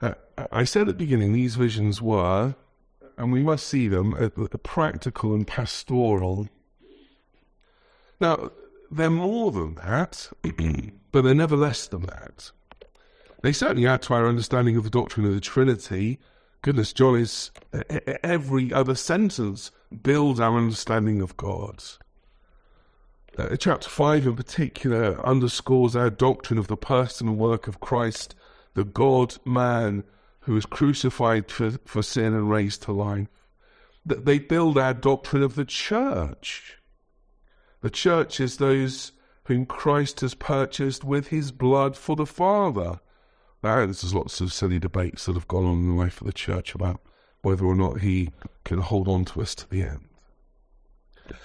Uh, 0.00 0.14
I 0.52 0.62
said 0.62 0.82
at 0.82 0.86
the 0.86 1.04
beginning 1.04 1.32
these 1.32 1.56
visions 1.56 2.00
were, 2.00 2.54
and 3.16 3.32
we 3.32 3.42
must 3.42 3.66
see 3.66 3.88
them, 3.88 4.14
uh, 4.14 4.28
practical 4.62 5.34
and 5.34 5.44
pastoral. 5.44 6.48
Now, 8.20 8.52
they're 8.90 9.10
more 9.10 9.50
than 9.50 9.74
that, 9.76 10.30
but 11.12 11.22
they're 11.22 11.34
never 11.34 11.56
less 11.56 11.88
than 11.88 12.02
that. 12.02 12.52
They 13.42 13.52
certainly 13.52 13.86
add 13.86 14.02
to 14.02 14.14
our 14.14 14.28
understanding 14.28 14.76
of 14.76 14.84
the 14.84 14.90
doctrine 14.90 15.26
of 15.26 15.34
the 15.34 15.40
Trinity. 15.40 16.18
Goodness, 16.62 16.92
John 16.92 17.16
is 17.16 17.50
every 18.24 18.72
other 18.72 18.94
sentence 18.94 19.70
builds 20.02 20.40
our 20.40 20.56
understanding 20.56 21.22
of 21.22 21.36
God. 21.36 21.82
Uh, 23.38 23.56
chapter 23.56 23.88
5 23.88 24.26
in 24.26 24.34
particular 24.36 25.24
underscores 25.24 25.94
our 25.94 26.10
doctrine 26.10 26.58
of 26.58 26.66
the 26.66 26.76
personal 26.76 27.34
work 27.34 27.68
of 27.68 27.78
Christ, 27.78 28.34
the 28.74 28.84
God 28.84 29.36
man 29.44 30.02
who 30.40 30.54
was 30.54 30.66
crucified 30.66 31.48
for, 31.50 31.72
for 31.84 32.02
sin 32.02 32.34
and 32.34 32.50
raised 32.50 32.82
to 32.82 32.92
life. 32.92 33.28
That 34.04 34.24
They 34.24 34.40
build 34.40 34.76
our 34.76 34.94
doctrine 34.94 35.44
of 35.44 35.54
the 35.54 35.64
church. 35.64 36.78
The 37.80 37.90
church 37.90 38.40
is 38.40 38.56
those 38.56 39.12
whom 39.44 39.66
Christ 39.66 40.20
has 40.20 40.34
purchased 40.34 41.04
with 41.04 41.28
his 41.28 41.52
blood 41.52 41.96
for 41.96 42.16
the 42.16 42.26
Father. 42.26 42.98
Now, 43.62 43.76
there's 43.76 44.14
lots 44.14 44.40
of 44.40 44.52
silly 44.52 44.78
debates 44.78 45.26
that 45.26 45.34
have 45.34 45.48
gone 45.48 45.64
on 45.64 45.78
in 45.78 45.88
the 45.88 45.94
life 45.94 46.20
of 46.20 46.26
the 46.26 46.32
church 46.32 46.74
about 46.74 47.00
whether 47.42 47.64
or 47.64 47.74
not 47.74 48.00
he 48.00 48.30
can 48.64 48.78
hold 48.78 49.08
on 49.08 49.24
to 49.26 49.42
us 49.42 49.54
to 49.56 49.68
the 49.68 49.82
end. 49.82 50.08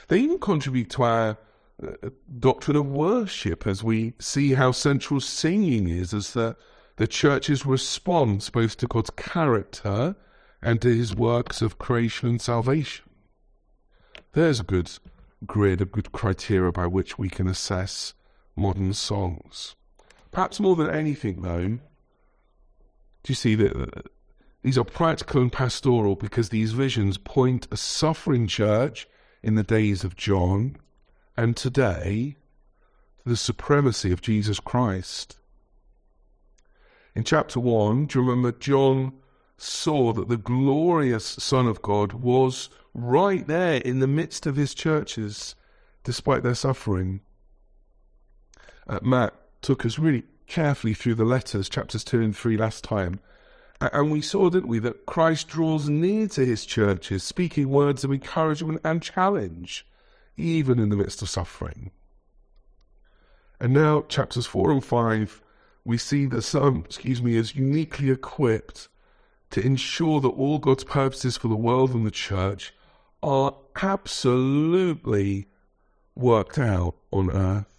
They 0.08 0.20
even 0.20 0.40
contribute 0.40 0.90
to 0.92 1.04
our 1.04 1.38
uh, 1.82 2.10
doctrine 2.40 2.78
of 2.78 2.86
worship 2.86 3.66
as 3.66 3.84
we 3.84 4.14
see 4.20 4.54
how 4.54 4.72
central 4.72 5.20
singing 5.20 5.88
is 5.88 6.14
as 6.14 6.34
the, 6.34 6.56
the 6.98 7.08
church's 7.08 7.66
response 7.66 8.50
both 8.50 8.78
to 8.78 8.88
God's 8.88 9.10
character 9.12 10.16
and 10.62 10.82
to 10.82 10.96
his 10.96 11.16
works 11.16 11.62
of 11.62 11.80
creation 11.80 12.30
and 12.30 12.42
salvation. 12.42 13.06
There's 14.34 14.60
a 14.60 14.64
good 14.64 14.92
grid, 15.46 15.82
a 15.82 15.86
good 15.86 16.12
criteria 16.12 16.72
by 16.72 16.88
which 16.88 17.18
we 17.18 17.30
can 17.30 17.48
assess 17.48 18.14
modern 18.56 18.94
songs. 18.94 19.76
Perhaps 20.32 20.60
more 20.60 20.76
than 20.76 20.90
anything, 20.90 21.42
though, 21.42 21.80
do 23.24 23.32
you 23.32 23.36
see 23.36 23.56
that 23.56 23.76
uh, 23.76 24.02
these 24.64 24.78
are 24.78 24.84
practical 24.84 25.42
and 25.42 25.52
pastoral 25.52 26.16
because 26.16 26.50
these 26.50 26.72
visions 26.72 27.18
point 27.18 27.68
a 27.72 27.78
suffering 27.78 28.48
church 28.48 29.08
in 29.42 29.56
the 29.56 29.64
days 29.64 30.04
of 30.04 30.16
John 30.16 30.78
and 31.36 31.56
today 31.56 32.38
to 33.24 33.30
the 33.30 33.38
supremacy 33.38 34.12
of 34.12 34.22
Jesus 34.22 34.60
Christ. 34.60 35.38
In 37.16 37.24
chapter 37.24 37.60
1, 37.60 38.08
do 38.08 38.20
you 38.20 38.26
remember 38.26 38.58
John 38.58 39.14
saw 39.58 40.14
that 40.14 40.30
the 40.30 40.38
glorious 40.38 41.26
Son 41.26 41.68
of 41.68 41.82
God 41.82 42.14
was 42.14 42.70
right 42.94 43.46
there 43.46 43.76
in 43.78 44.00
the 44.00 44.08
midst 44.08 44.46
of 44.46 44.56
his 44.56 44.74
churches 44.74 45.56
despite 46.04 46.44
their 46.44 46.56
suffering? 46.56 47.22
Uh, 48.88 49.00
Matt 49.02 49.34
took 49.62 49.86
us 49.86 50.00
really 50.00 50.24
carefully 50.48 50.94
through 50.94 51.16
the 51.16 51.26
letters, 51.26 51.70
chapters 51.70 52.04
2 52.04 52.22
and 52.22 52.36
3 52.36 52.58
last 52.58 52.84
time. 52.84 53.20
And 53.82 54.12
we 54.12 54.22
saw, 54.22 54.50
didn't 54.50 54.70
we, 54.70 54.80
that 54.80 55.06
Christ 55.06 55.50
draws 55.50 55.90
near 55.90 56.28
to 56.30 56.46
his 56.46 56.66
churches, 56.66 57.24
speaking 57.24 57.70
words 57.70 58.04
of 58.04 58.12
encouragement 58.12 58.82
and 58.84 59.02
challenge 59.02 59.86
even 60.38 60.80
in 60.80 60.90
the 60.90 60.96
midst 60.96 61.22
of 61.22 61.30
suffering. 61.30 61.92
And 63.60 63.74
now, 63.74 64.04
chapters 64.08 64.46
4 64.46 64.72
and 64.72 64.84
5, 64.84 65.42
we 65.86 65.98
see 65.98 66.26
that 66.28 66.42
some, 66.42 66.84
excuse 66.86 67.22
me, 67.22 67.36
is 67.36 67.56
uniquely 67.56 68.10
equipped 68.10 68.88
to 69.52 69.66
ensure 69.66 70.20
that 70.22 70.30
all 70.30 70.58
God's 70.60 70.84
purposes 70.84 71.38
for 71.38 71.48
the 71.48 71.56
world 71.56 71.94
and 71.94 72.06
the 72.06 72.12
church 72.12 72.74
are 73.22 73.56
absolutely 73.82 75.48
worked 76.16 76.58
out 76.58 76.96
on 77.12 77.30
earth. 77.32 77.73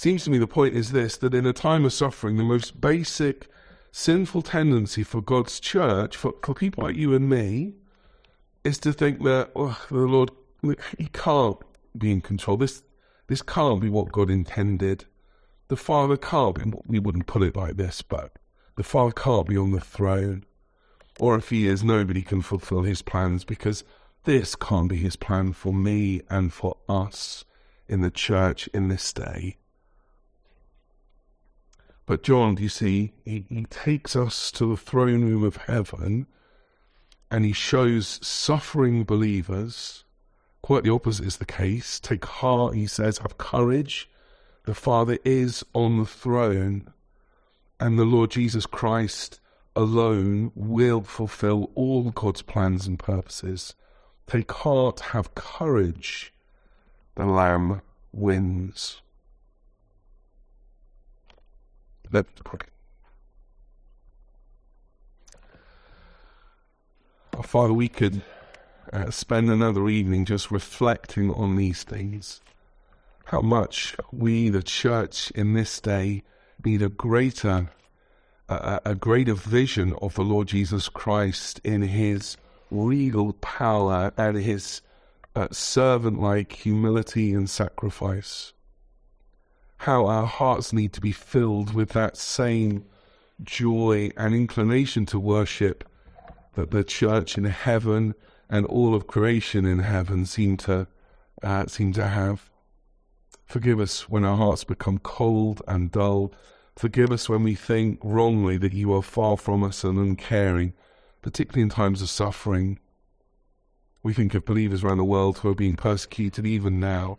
Seems 0.00 0.24
to 0.24 0.30
me 0.30 0.38
the 0.38 0.46
point 0.46 0.74
is 0.74 0.92
this 0.92 1.18
that 1.18 1.34
in 1.34 1.44
a 1.44 1.52
time 1.52 1.84
of 1.84 1.92
suffering, 1.92 2.38
the 2.38 2.42
most 2.42 2.80
basic 2.80 3.48
sinful 3.92 4.40
tendency 4.40 5.02
for 5.02 5.20
God's 5.20 5.60
church, 5.60 6.16
for, 6.16 6.32
for 6.42 6.54
people 6.54 6.84
like 6.84 6.96
you 6.96 7.12
and 7.12 7.28
me, 7.28 7.74
is 8.64 8.78
to 8.78 8.94
think 8.94 9.22
that 9.24 9.50
oh, 9.54 9.78
the 9.90 9.98
Lord, 9.98 10.30
He 10.96 11.08
can't 11.12 11.58
be 11.98 12.12
in 12.12 12.22
control. 12.22 12.56
This 12.56 12.82
this 13.26 13.42
can't 13.42 13.78
be 13.78 13.90
what 13.90 14.10
God 14.10 14.30
intended. 14.30 15.04
The 15.68 15.76
Father 15.76 16.16
can't 16.16 16.54
be. 16.54 16.78
We 16.86 16.98
wouldn't 16.98 17.26
put 17.26 17.42
it 17.42 17.54
like 17.54 17.76
this, 17.76 18.00
but 18.00 18.32
the 18.76 18.82
Father 18.82 19.12
can't 19.12 19.46
be 19.46 19.58
on 19.58 19.72
the 19.72 19.80
throne. 19.80 20.46
Or 21.18 21.36
if 21.36 21.50
He 21.50 21.66
is, 21.66 21.84
nobody 21.84 22.22
can 22.22 22.40
fulfill 22.40 22.84
His 22.84 23.02
plans 23.02 23.44
because 23.44 23.84
this 24.24 24.56
can't 24.56 24.88
be 24.88 24.96
His 24.96 25.16
plan 25.16 25.52
for 25.52 25.74
me 25.74 26.22
and 26.30 26.54
for 26.54 26.78
us 26.88 27.44
in 27.86 28.00
the 28.00 28.10
church 28.10 28.66
in 28.68 28.88
this 28.88 29.12
day. 29.12 29.58
But 32.10 32.24
John, 32.24 32.56
you 32.56 32.68
see, 32.68 33.12
he, 33.24 33.44
he 33.48 33.66
takes 33.66 34.16
us 34.16 34.50
to 34.50 34.66
the 34.66 34.76
throne 34.76 35.22
room 35.22 35.44
of 35.44 35.58
heaven 35.58 36.26
and 37.30 37.44
he 37.44 37.52
shows 37.52 38.18
suffering 38.20 39.04
believers, 39.04 40.02
quite 40.60 40.82
the 40.82 40.90
opposite 40.90 41.24
is 41.24 41.36
the 41.36 41.44
case. 41.44 42.00
Take 42.00 42.24
heart, 42.24 42.74
he 42.74 42.88
says, 42.88 43.18
have 43.18 43.38
courage. 43.38 44.10
The 44.64 44.74
Father 44.74 45.18
is 45.24 45.64
on 45.72 45.98
the 45.98 46.04
throne, 46.04 46.92
and 47.78 47.96
the 47.96 48.04
Lord 48.04 48.32
Jesus 48.32 48.66
Christ 48.66 49.38
alone 49.76 50.50
will 50.56 51.02
fulfill 51.02 51.70
all 51.76 52.10
God's 52.10 52.42
plans 52.42 52.88
and 52.88 52.98
purposes. 52.98 53.76
Take 54.26 54.50
heart, 54.50 54.98
have 54.98 55.36
courage. 55.36 56.34
The 57.14 57.26
Lamb 57.26 57.82
wins. 58.12 59.00
Let's 62.12 62.30
pray. 62.42 62.60
Father, 67.42 67.72
we 67.72 67.88
could 67.88 68.22
uh, 68.92 69.10
spend 69.10 69.50
another 69.50 69.88
evening 69.88 70.24
just 70.24 70.50
reflecting 70.50 71.30
on 71.32 71.56
these 71.56 71.84
things. 71.84 72.40
How 73.26 73.40
much 73.40 73.96
we, 74.12 74.48
the 74.48 74.62
church 74.62 75.30
in 75.32 75.54
this 75.54 75.80
day, 75.80 76.24
need 76.64 76.82
a 76.82 76.88
greater, 76.88 77.70
a 78.48 78.94
greater 78.94 79.34
vision 79.34 79.94
of 80.02 80.14
the 80.14 80.22
Lord 80.24 80.48
Jesus 80.48 80.88
Christ 80.88 81.60
in 81.62 81.82
His 81.82 82.36
regal 82.70 83.32
power 83.34 84.12
and 84.16 84.36
His 84.36 84.82
uh, 85.34 85.48
servant-like 85.52 86.52
humility 86.52 87.32
and 87.32 87.48
sacrifice. 87.48 88.52
How 89.84 90.04
our 90.04 90.26
hearts 90.26 90.74
need 90.74 90.92
to 90.92 91.00
be 91.00 91.10
filled 91.10 91.72
with 91.72 91.90
that 91.90 92.18
same 92.18 92.84
joy 93.42 94.10
and 94.14 94.34
inclination 94.34 95.06
to 95.06 95.18
worship 95.18 95.88
that 96.54 96.70
the 96.70 96.84
church 96.84 97.38
in 97.38 97.44
heaven 97.44 98.14
and 98.50 98.66
all 98.66 98.94
of 98.94 99.06
creation 99.06 99.64
in 99.64 99.78
heaven 99.78 100.26
seem 100.26 100.58
to 100.58 100.86
uh, 101.42 101.64
seem 101.66 101.94
to 101.94 102.06
have. 102.06 102.50
Forgive 103.46 103.80
us 103.80 104.06
when 104.06 104.22
our 104.22 104.36
hearts 104.36 104.64
become 104.64 104.98
cold 104.98 105.62
and 105.66 105.90
dull. 105.90 106.30
Forgive 106.76 107.10
us 107.10 107.30
when 107.30 107.42
we 107.42 107.54
think 107.54 108.00
wrongly 108.02 108.58
that 108.58 108.74
you 108.74 108.92
are 108.92 109.02
far 109.02 109.38
from 109.38 109.64
us 109.64 109.82
and 109.82 109.98
uncaring, 109.98 110.74
particularly 111.22 111.62
in 111.62 111.70
times 111.70 112.02
of 112.02 112.10
suffering. 112.10 112.78
We 114.02 114.12
think 114.12 114.34
of 114.34 114.44
believers 114.44 114.84
around 114.84 114.98
the 114.98 115.04
world 115.04 115.38
who 115.38 115.48
are 115.48 115.54
being 115.54 115.76
persecuted 115.76 116.46
even 116.46 116.80
now, 116.80 117.18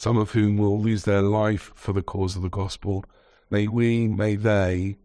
some 0.00 0.16
of 0.16 0.30
whom 0.30 0.56
will 0.56 0.80
lose 0.80 1.04
their 1.04 1.20
life 1.20 1.72
for 1.74 1.92
the 1.92 2.00
cause 2.00 2.34
of 2.34 2.40
the 2.40 2.48
gospel. 2.48 3.04
May 3.50 3.68
we, 3.68 4.08
may 4.08 4.34
they, 4.34 4.96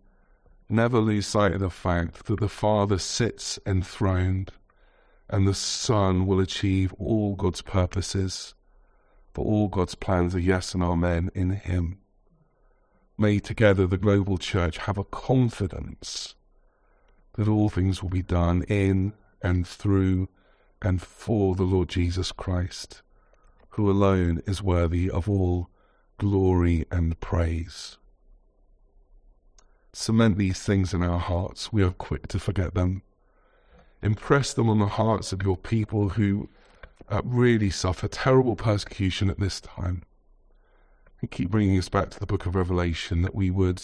never 0.69 0.99
lose 0.99 1.27
sight 1.27 1.51
of 1.51 1.59
the 1.59 1.69
fact 1.69 2.27
that 2.27 2.39
the 2.39 2.47
Father 2.47 2.97
sits 2.97 3.59
enthroned 3.65 4.53
and 5.29 5.45
the 5.45 5.53
Son 5.53 6.25
will 6.25 6.39
achieve 6.39 6.93
all 6.93 7.35
God's 7.35 7.61
purposes, 7.61 8.53
for 9.33 9.43
all 9.43 9.67
God's 9.67 9.95
plans 9.95 10.33
are 10.33 10.39
yes 10.39 10.73
and 10.73 10.81
amen 10.81 11.29
in 11.35 11.49
Him. 11.49 11.97
May 13.17 13.39
together 13.39 13.87
the 13.87 13.97
global 13.97 14.37
church 14.37 14.77
have 14.77 14.97
a 14.97 15.03
confidence 15.03 16.35
that 17.33 17.49
all 17.49 17.67
things 17.67 18.01
will 18.01 18.11
be 18.11 18.23
done 18.23 18.63
in 18.69 19.11
and 19.41 19.67
through 19.67 20.29
and 20.81 21.01
for 21.01 21.53
the 21.53 21.63
Lord 21.63 21.89
Jesus 21.89 22.31
Christ, 22.31 23.01
who 23.75 23.89
alone 23.89 24.41
is 24.45 24.61
worthy 24.61 25.09
of 25.09 25.29
all 25.29 25.69
glory 26.17 26.85
and 26.91 27.19
praise 27.19 27.97
cement 29.95 30.37
these 30.37 30.61
things 30.61 30.93
in 30.93 31.01
our 31.01 31.19
hearts, 31.19 31.71
we 31.71 31.81
are 31.81 31.91
quick 31.91 32.27
to 32.27 32.37
forget 32.37 32.73
them. 32.73 33.01
Impress 34.01 34.53
them 34.53 34.69
on 34.69 34.79
the 34.79 34.87
hearts 34.87 35.31
of 35.31 35.41
your 35.41 35.55
people 35.55 36.09
who 36.09 36.49
uh, 37.09 37.21
really 37.23 37.69
suffer 37.69 38.07
terrible 38.07 38.55
persecution 38.55 39.29
at 39.29 39.39
this 39.39 39.61
time. 39.61 40.03
And 41.21 41.31
keep 41.31 41.49
bringing 41.49 41.77
us 41.77 41.89
back 41.89 42.09
to 42.09 42.19
the 42.19 42.25
book 42.25 42.45
of 42.45 42.55
Revelation 42.55 43.21
that 43.21 43.33
we 43.33 43.49
would 43.49 43.81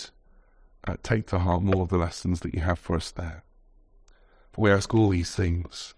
uh, 0.85 0.97
take 1.01 1.27
to 1.27 1.39
heart 1.39 1.63
more 1.63 1.83
of 1.83 1.89
the 1.89 1.97
lessons 1.97 2.41
that 2.41 2.53
you 2.53 2.61
have 2.61 2.77
for 2.77 2.95
us 2.97 3.11
there. 3.11 3.43
For 4.51 4.61
we 4.61 4.71
ask 4.71 4.93
all 4.93 5.09
these 5.09 5.33
things 5.33 5.93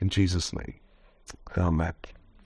in 0.00 0.08
Jesus' 0.08 0.52
name. 0.52 0.80
Amen. 1.56 1.94